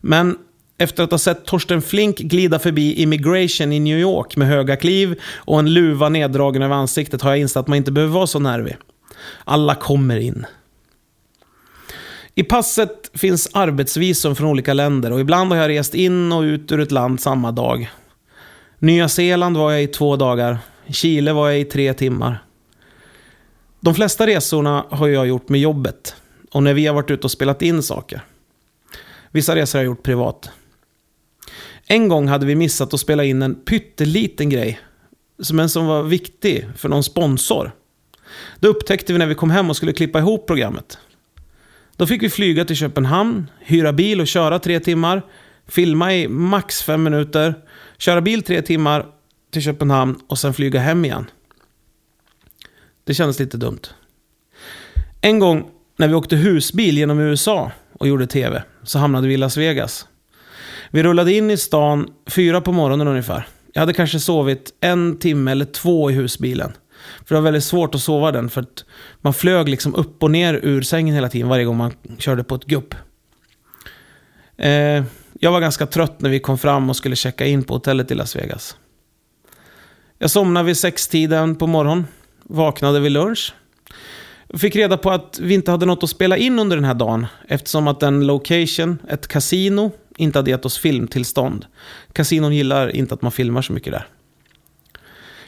Men 0.00 0.38
efter 0.78 1.02
att 1.02 1.10
ha 1.10 1.18
sett 1.18 1.44
Torsten 1.44 1.82
Flink 1.82 2.18
glida 2.18 2.58
förbi 2.58 2.94
Immigration 2.94 3.72
i 3.72 3.80
New 3.80 3.98
York 3.98 4.36
med 4.36 4.48
höga 4.48 4.76
kliv 4.76 5.20
och 5.34 5.58
en 5.58 5.74
luva 5.74 6.08
neddragen 6.08 6.62
över 6.62 6.74
ansiktet 6.74 7.22
har 7.22 7.30
jag 7.30 7.38
insett 7.38 7.56
att 7.56 7.66
man 7.66 7.76
inte 7.76 7.92
behöver 7.92 8.14
vara 8.14 8.26
så 8.26 8.38
nervig. 8.38 8.76
Alla 9.44 9.74
kommer 9.74 10.16
in. 10.16 10.46
I 12.34 12.42
passet 12.42 13.10
finns 13.14 13.48
arbetsvisum 13.52 14.36
från 14.36 14.48
olika 14.48 14.74
länder 14.74 15.12
och 15.12 15.20
ibland 15.20 15.52
har 15.52 15.58
jag 15.58 15.68
rest 15.68 15.94
in 15.94 16.32
och 16.32 16.42
ut 16.42 16.72
ur 16.72 16.80
ett 16.80 16.92
land 16.92 17.20
samma 17.20 17.52
dag. 17.52 17.90
Nya 18.78 19.08
Zeeland 19.08 19.56
var 19.56 19.72
jag 19.72 19.82
i 19.82 19.86
två 19.86 20.16
dagar. 20.16 20.58
Chile 20.88 21.32
var 21.32 21.50
jag 21.50 21.60
i 21.60 21.64
tre 21.64 21.94
timmar. 21.94 22.45
De 23.86 23.94
flesta 23.94 24.26
resorna 24.26 24.84
har 24.90 25.08
jag 25.08 25.26
gjort 25.26 25.48
med 25.48 25.60
jobbet 25.60 26.14
och 26.50 26.62
när 26.62 26.74
vi 26.74 26.86
har 26.86 26.94
varit 26.94 27.10
ute 27.10 27.26
och 27.26 27.30
spelat 27.30 27.62
in 27.62 27.82
saker. 27.82 28.20
Vissa 29.30 29.56
resor 29.56 29.78
har 29.78 29.84
jag 29.84 29.90
gjort 29.90 30.02
privat. 30.02 30.50
En 31.86 32.08
gång 32.08 32.28
hade 32.28 32.46
vi 32.46 32.54
missat 32.54 32.94
att 32.94 33.00
spela 33.00 33.24
in 33.24 33.42
en 33.42 33.54
pytteliten 33.54 34.50
grej, 34.50 34.80
men 35.52 35.68
som 35.68 35.86
var 35.86 36.02
viktig 36.02 36.68
för 36.76 36.88
någon 36.88 37.02
sponsor. 37.02 37.72
Det 38.60 38.68
upptäckte 38.68 39.12
vi 39.12 39.18
när 39.18 39.26
vi 39.26 39.34
kom 39.34 39.50
hem 39.50 39.70
och 39.70 39.76
skulle 39.76 39.92
klippa 39.92 40.18
ihop 40.18 40.46
programmet. 40.46 40.98
Då 41.96 42.06
fick 42.06 42.22
vi 42.22 42.30
flyga 42.30 42.64
till 42.64 42.76
Köpenhamn, 42.76 43.50
hyra 43.60 43.92
bil 43.92 44.20
och 44.20 44.26
köra 44.26 44.58
tre 44.58 44.80
timmar, 44.80 45.22
filma 45.66 46.14
i 46.14 46.28
max 46.28 46.82
fem 46.82 47.02
minuter, 47.02 47.54
köra 47.98 48.20
bil 48.20 48.42
tre 48.42 48.62
timmar 48.62 49.06
till 49.52 49.62
Köpenhamn 49.62 50.20
och 50.26 50.38
sen 50.38 50.54
flyga 50.54 50.80
hem 50.80 51.04
igen. 51.04 51.26
Det 53.06 53.14
kändes 53.14 53.38
lite 53.38 53.56
dumt. 53.56 53.80
En 55.20 55.38
gång 55.38 55.70
när 55.96 56.08
vi 56.08 56.14
åkte 56.14 56.36
husbil 56.36 56.98
genom 56.98 57.18
USA 57.18 57.72
och 57.92 58.08
gjorde 58.08 58.26
tv 58.26 58.62
så 58.82 58.98
hamnade 58.98 59.28
vi 59.28 59.34
i 59.34 59.36
Las 59.36 59.56
Vegas. 59.56 60.06
Vi 60.90 61.02
rullade 61.02 61.32
in 61.32 61.50
i 61.50 61.56
stan 61.56 62.10
fyra 62.26 62.60
på 62.60 62.72
morgonen 62.72 63.08
ungefär. 63.08 63.48
Jag 63.72 63.80
hade 63.80 63.92
kanske 63.92 64.20
sovit 64.20 64.72
en 64.80 65.18
timme 65.18 65.50
eller 65.50 65.64
två 65.64 66.10
i 66.10 66.14
husbilen. 66.14 66.72
För 67.24 67.34
det 67.34 67.40
var 67.40 67.44
väldigt 67.44 67.64
svårt 67.64 67.94
att 67.94 68.00
sova 68.00 68.32
den 68.32 68.50
för 68.50 68.60
att 68.60 68.84
man 69.20 69.34
flög 69.34 69.68
liksom 69.68 69.94
upp 69.94 70.22
och 70.22 70.30
ner 70.30 70.54
ur 70.62 70.82
sängen 70.82 71.14
hela 71.14 71.28
tiden 71.28 71.48
varje 71.48 71.64
gång 71.64 71.76
man 71.76 71.92
körde 72.18 72.44
på 72.44 72.54
ett 72.54 72.64
gupp. 72.64 72.94
Eh, 74.56 75.04
jag 75.40 75.52
var 75.52 75.60
ganska 75.60 75.86
trött 75.86 76.20
när 76.20 76.30
vi 76.30 76.40
kom 76.40 76.58
fram 76.58 76.90
och 76.90 76.96
skulle 76.96 77.16
checka 77.16 77.46
in 77.46 77.64
på 77.64 77.74
hotellet 77.74 78.10
i 78.10 78.14
Las 78.14 78.36
Vegas. 78.36 78.76
Jag 80.18 80.30
somnade 80.30 80.66
vid 80.66 80.76
sextiden 80.76 81.56
på 81.56 81.66
morgonen, 81.66 82.06
vaknade 82.48 83.00
vid 83.00 83.12
lunch. 83.12 83.54
Fick 84.54 84.76
reda 84.76 84.96
på 84.96 85.10
att 85.10 85.38
vi 85.42 85.54
inte 85.54 85.70
hade 85.70 85.86
något 85.86 86.02
att 86.02 86.10
spela 86.10 86.36
in 86.36 86.58
under 86.58 86.76
den 86.76 86.84
här 86.84 86.94
dagen 86.94 87.26
eftersom 87.48 87.88
att 87.88 88.02
en 88.02 88.26
location, 88.26 88.98
ett 89.08 89.28
kasino, 89.28 89.92
inte 90.16 90.38
hade 90.38 90.50
gett 90.50 90.64
oss 90.64 90.78
filmtillstånd. 90.78 91.66
Kasinon 92.12 92.54
gillar 92.54 92.96
inte 92.96 93.14
att 93.14 93.22
man 93.22 93.32
filmar 93.32 93.62
så 93.62 93.72
mycket 93.72 93.92
där. 93.92 94.06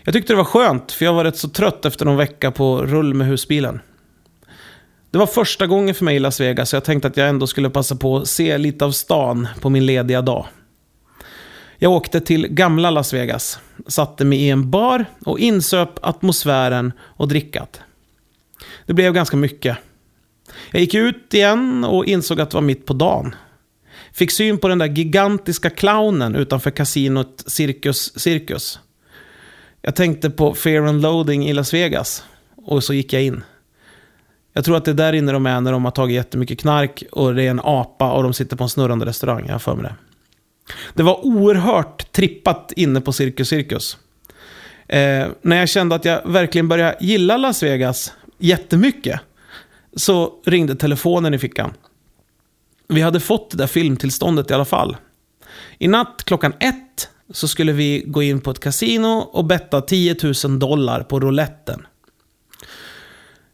Jag 0.04 0.14
tyckte 0.14 0.32
det 0.32 0.37
var 0.37 0.44
skönt, 0.44 0.92
för 0.92 1.04
jag 1.04 1.12
var 1.12 1.24
rätt 1.24 1.37
så 1.37 1.48
trött 1.48 1.84
efter 1.84 2.04
någon 2.04 2.16
vecka 2.16 2.50
på 2.50 2.87
rull 2.87 3.14
med 3.14 3.26
husbilen. 3.26 3.80
Det 5.11 5.18
var 5.18 5.26
första 5.26 5.66
gången 5.66 5.94
för 5.94 6.04
mig 6.04 6.16
i 6.16 6.18
Las 6.18 6.40
Vegas, 6.40 6.68
så 6.68 6.76
jag 6.76 6.84
tänkte 6.84 7.08
att 7.08 7.16
jag 7.16 7.28
ändå 7.28 7.46
skulle 7.46 7.70
passa 7.70 7.96
på 7.96 8.16
att 8.16 8.28
se 8.28 8.58
lite 8.58 8.84
av 8.84 8.90
stan 8.90 9.48
på 9.61 9.70
min 9.70 9.87
lediga 9.87 10.22
dag. 10.22 10.46
Jag 11.80 11.92
åkte 11.92 12.20
till 12.20 12.46
gamla 12.46 12.90
Las 12.90 13.12
Vegas, 13.12 13.58
satte 13.86 14.24
mig 14.24 14.38
i 14.38 14.50
en 14.50 14.70
bar 14.70 15.04
och 15.24 15.38
insöp 15.38 15.90
atmosfären 16.02 16.92
och 17.00 17.28
drickat. 17.28 17.80
Det 18.86 18.94
blev 18.94 19.12
ganska 19.12 19.36
mycket. 19.36 19.78
Jag 20.70 20.80
gick 20.80 20.94
ut 20.94 21.34
igen 21.34 21.84
och 21.84 22.06
insåg 22.06 22.40
att 22.40 22.50
det 22.50 22.56
var 22.56 22.62
mitt 22.62 22.86
på 22.86 22.92
dagen. 22.92 23.34
Fick 24.12 24.30
syn 24.30 24.58
på 24.58 24.68
den 24.68 24.78
där 24.78 24.86
gigantiska 24.86 25.70
clownen 25.70 26.34
utanför 26.34 26.70
kasinot 26.70 27.44
Circus 27.46 28.18
Circus. 28.18 28.80
Jag 29.82 29.96
tänkte 29.96 30.30
på 30.30 30.54
Fear 30.54 30.82
and 30.82 31.02
Loading 31.02 31.48
i 31.48 31.52
Las 31.52 31.74
Vegas 31.74 32.24
och 32.56 32.84
så 32.84 32.94
gick 32.94 33.12
jag 33.12 33.22
in. 33.22 33.42
Jag 34.52 34.64
tror 34.64 34.76
att 34.76 34.84
det 34.84 34.90
är 34.90 34.94
där 34.94 35.12
inne 35.12 35.32
de 35.32 35.46
är 35.46 35.60
när 35.60 35.72
de 35.72 35.84
har 35.84 35.92
tagit 35.92 36.14
jättemycket 36.14 36.60
knark 36.60 37.02
och 37.12 37.34
det 37.34 37.42
är 37.42 37.50
en 37.50 37.60
apa 37.64 38.12
och 38.12 38.22
de 38.22 38.32
sitter 38.32 38.56
på 38.56 38.64
en 38.64 38.70
snurrande 38.70 39.06
restaurang. 39.06 39.44
Jag 39.46 39.54
har 39.54 39.58
för 39.58 39.74
mig 39.74 39.82
det. 39.82 40.07
Det 40.94 41.02
var 41.02 41.26
oerhört 41.26 42.12
trippat 42.12 42.72
inne 42.76 43.00
på 43.00 43.12
Cirkus 43.12 43.48
Cirkus. 43.48 43.98
Eh, 44.88 45.28
när 45.42 45.57
jag 45.57 45.68
kände 45.68 45.94
att 45.94 46.04
jag 46.04 46.28
verkligen 46.28 46.68
började 46.68 46.96
gilla 47.00 47.37
Las 47.37 47.62
Vegas 47.62 48.12
jättemycket 48.38 49.20
så 49.96 50.33
ringde 50.44 50.76
telefonen 50.76 51.35
i 51.35 51.38
fickan. 51.38 51.74
Vi 52.88 53.00
hade 53.00 53.20
fått 53.20 53.50
det 53.50 53.57
där 53.57 53.66
filmtillståndet 53.66 54.50
i 54.50 54.54
alla 54.54 54.64
fall. 54.64 54.96
I 55.78 55.88
natt 55.88 56.22
klockan 56.24 56.52
ett 56.61 57.09
så 57.31 57.48
skulle 57.48 57.72
vi 57.72 58.04
gå 58.07 58.22
in 58.22 58.40
på 58.40 58.50
ett 58.50 58.61
kasino 58.61 59.18
och 59.18 59.44
betta 59.44 59.81
10 59.81 60.16
000 60.44 60.59
dollar 60.59 61.02
på 61.02 61.20
rouletten. 61.20 61.87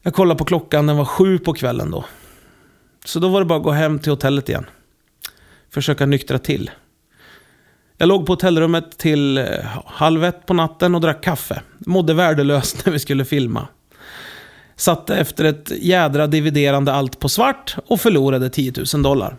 Jag 0.03 0.14
kollade 0.14 0.38
på 0.38 0.44
klockan, 0.44 0.87
den 0.87 0.96
var 0.96 1.05
sju 1.05 1.38
på 1.38 1.53
kvällen 1.53 1.90
då. 1.90 2.05
Så 3.05 3.20
då 3.20 3.29
var 3.29 3.40
det 3.40 3.46
bara 3.46 3.59
att 3.59 3.64
gå 3.64 3.70
hem 3.70 3.98
till 3.98 4.12
hotellet 4.12 4.48
igen. 4.48 4.66
Försöka 5.70 6.07
nyktra 6.07 6.38
till. 6.38 6.70
Jag 8.04 8.08
låg 8.08 8.26
på 8.26 8.32
hotellrummet 8.32 8.98
till 8.98 9.38
eh, 9.38 9.44
halv 9.86 10.24
ett 10.24 10.46
på 10.46 10.54
natten 10.54 10.94
och 10.94 11.00
drack 11.00 11.24
kaffe. 11.24 11.62
Mådde 11.78 12.14
värdelöst 12.14 12.82
när 12.86 12.92
vi 12.92 12.98
skulle 12.98 13.24
filma. 13.24 13.68
Satte 14.76 15.16
efter 15.16 15.44
ett 15.44 15.72
jädra 15.80 16.26
dividerande 16.26 16.92
allt 16.92 17.18
på 17.18 17.28
svart 17.28 17.76
och 17.86 18.00
förlorade 18.00 18.50
10 18.50 18.72
000 18.94 19.02
dollar. 19.02 19.36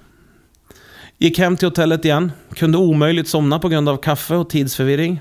Gick 1.18 1.40
hem 1.40 1.58
till 1.58 1.68
hotellet 1.68 2.06
igen. 2.06 2.32
Kunde 2.54 2.78
omöjligt 2.78 3.28
somna 3.28 3.60
på 3.60 3.70
grund 3.70 3.90
av 3.90 3.98
kaffe 3.98 4.36
och 4.36 4.50
tidsförvirring. 4.50 5.20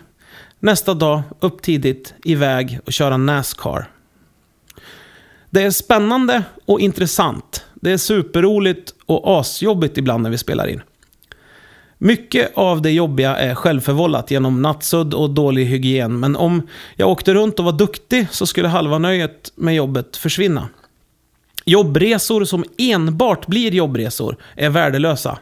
Nästa 0.60 0.94
dag, 0.94 1.22
upp 1.40 1.62
tidigt, 1.62 2.14
iväg 2.24 2.80
och 2.86 2.92
köra 2.92 3.16
Nascar. 3.16 3.90
Det 5.50 5.62
är 5.62 5.70
spännande 5.70 6.42
och 6.64 6.80
intressant. 6.80 7.64
Det 7.74 7.92
är 7.92 7.98
superroligt 7.98 8.94
och 9.06 9.40
asjobbigt 9.40 9.98
ibland 9.98 10.22
när 10.22 10.30
vi 10.30 10.38
spelar 10.38 10.66
in. 10.66 10.82
Mycket 12.04 12.52
av 12.54 12.82
det 12.82 12.90
jobbiga 12.90 13.36
är 13.36 13.54
självförvållat 13.54 14.30
genom 14.30 14.62
nattsudd 14.62 15.14
och 15.14 15.30
dålig 15.30 15.64
hygien. 15.64 16.20
Men 16.20 16.36
om 16.36 16.68
jag 16.96 17.08
åkte 17.08 17.34
runt 17.34 17.58
och 17.58 17.64
var 17.64 17.72
duktig 17.72 18.26
så 18.30 18.46
skulle 18.46 18.68
halva 18.68 18.98
nöjet 18.98 19.52
med 19.54 19.74
jobbet 19.74 20.16
försvinna. 20.16 20.68
Jobbresor 21.64 22.44
som 22.44 22.64
enbart 22.78 23.46
blir 23.46 23.74
jobbresor 23.74 24.36
är 24.56 24.70
värdelösa. 24.70 25.38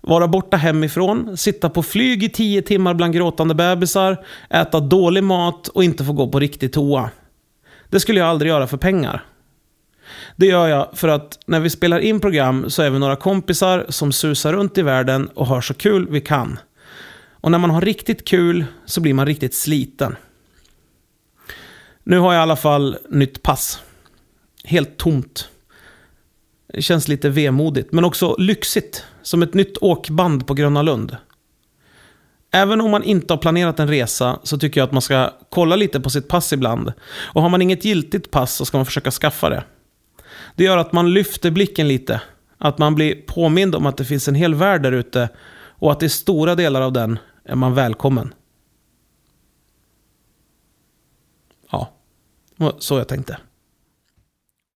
Vara 0.00 0.28
borta 0.28 0.56
hemifrån, 0.56 1.36
sitta 1.36 1.70
på 1.70 1.82
flyg 1.82 2.24
i 2.24 2.28
tio 2.28 2.62
timmar 2.62 2.94
bland 2.94 3.14
gråtande 3.14 3.54
bebisar, 3.54 4.24
äta 4.50 4.80
dålig 4.80 5.24
mat 5.24 5.68
och 5.68 5.84
inte 5.84 6.04
få 6.04 6.12
gå 6.12 6.28
på 6.28 6.40
riktig 6.40 6.72
toa. 6.72 7.10
Det 7.88 8.00
skulle 8.00 8.20
jag 8.20 8.28
aldrig 8.28 8.50
göra 8.50 8.66
för 8.66 8.76
pengar. 8.76 9.24
Det 10.36 10.46
gör 10.46 10.68
jag 10.68 10.88
för 10.92 11.08
att 11.08 11.38
när 11.46 11.60
vi 11.60 11.70
spelar 11.70 11.98
in 11.98 12.20
program 12.20 12.70
så 12.70 12.82
är 12.82 12.90
vi 12.90 12.98
några 12.98 13.16
kompisar 13.16 13.86
som 13.88 14.12
susar 14.12 14.52
runt 14.52 14.78
i 14.78 14.82
världen 14.82 15.28
och 15.34 15.46
har 15.46 15.60
så 15.60 15.74
kul 15.74 16.08
vi 16.10 16.20
kan. 16.20 16.58
Och 17.40 17.50
när 17.50 17.58
man 17.58 17.70
har 17.70 17.80
riktigt 17.80 18.28
kul 18.28 18.64
så 18.84 19.00
blir 19.00 19.14
man 19.14 19.26
riktigt 19.26 19.54
sliten. 19.54 20.16
Nu 22.04 22.18
har 22.18 22.34
jag 22.34 22.40
i 22.40 22.42
alla 22.42 22.56
fall 22.56 22.96
nytt 23.10 23.42
pass. 23.42 23.80
Helt 24.64 24.96
tomt. 24.96 25.48
Det 26.72 26.82
känns 26.82 27.08
lite 27.08 27.28
vemodigt, 27.28 27.92
men 27.92 28.04
också 28.04 28.36
lyxigt. 28.38 29.04
Som 29.22 29.42
ett 29.42 29.54
nytt 29.54 29.78
åkband 29.80 30.46
på 30.46 30.54
Gröna 30.54 30.82
Lund. 30.82 31.16
Även 32.50 32.80
om 32.80 32.90
man 32.90 33.02
inte 33.02 33.32
har 33.32 33.38
planerat 33.38 33.80
en 33.80 33.88
resa 33.88 34.38
så 34.42 34.58
tycker 34.58 34.80
jag 34.80 34.86
att 34.86 34.92
man 34.92 35.02
ska 35.02 35.32
kolla 35.50 35.76
lite 35.76 36.00
på 36.00 36.10
sitt 36.10 36.28
pass 36.28 36.52
ibland. 36.52 36.92
Och 37.32 37.42
har 37.42 37.48
man 37.48 37.62
inget 37.62 37.84
giltigt 37.84 38.30
pass 38.30 38.54
så 38.54 38.64
ska 38.64 38.78
man 38.78 38.86
försöka 38.86 39.10
skaffa 39.10 39.48
det. 39.48 39.64
Det 40.58 40.64
gör 40.64 40.76
att 40.76 40.92
man 40.92 41.12
lyfter 41.12 41.50
blicken 41.50 41.88
lite. 41.88 42.22
Att 42.58 42.78
man 42.78 42.94
blir 42.94 43.22
påmind 43.26 43.74
om 43.74 43.86
att 43.86 43.96
det 43.96 44.04
finns 44.04 44.28
en 44.28 44.34
hel 44.34 44.54
värld 44.54 44.82
där 44.82 44.92
ute 44.92 45.28
och 45.54 45.92
att 45.92 46.02
i 46.02 46.08
stora 46.08 46.54
delar 46.54 46.80
av 46.80 46.92
den 46.92 47.18
är 47.44 47.54
man 47.54 47.74
välkommen. 47.74 48.34
Ja, 51.70 51.90
det 52.56 52.64
var 52.64 52.74
så 52.78 52.98
jag 52.98 53.08
tänkte. 53.08 53.38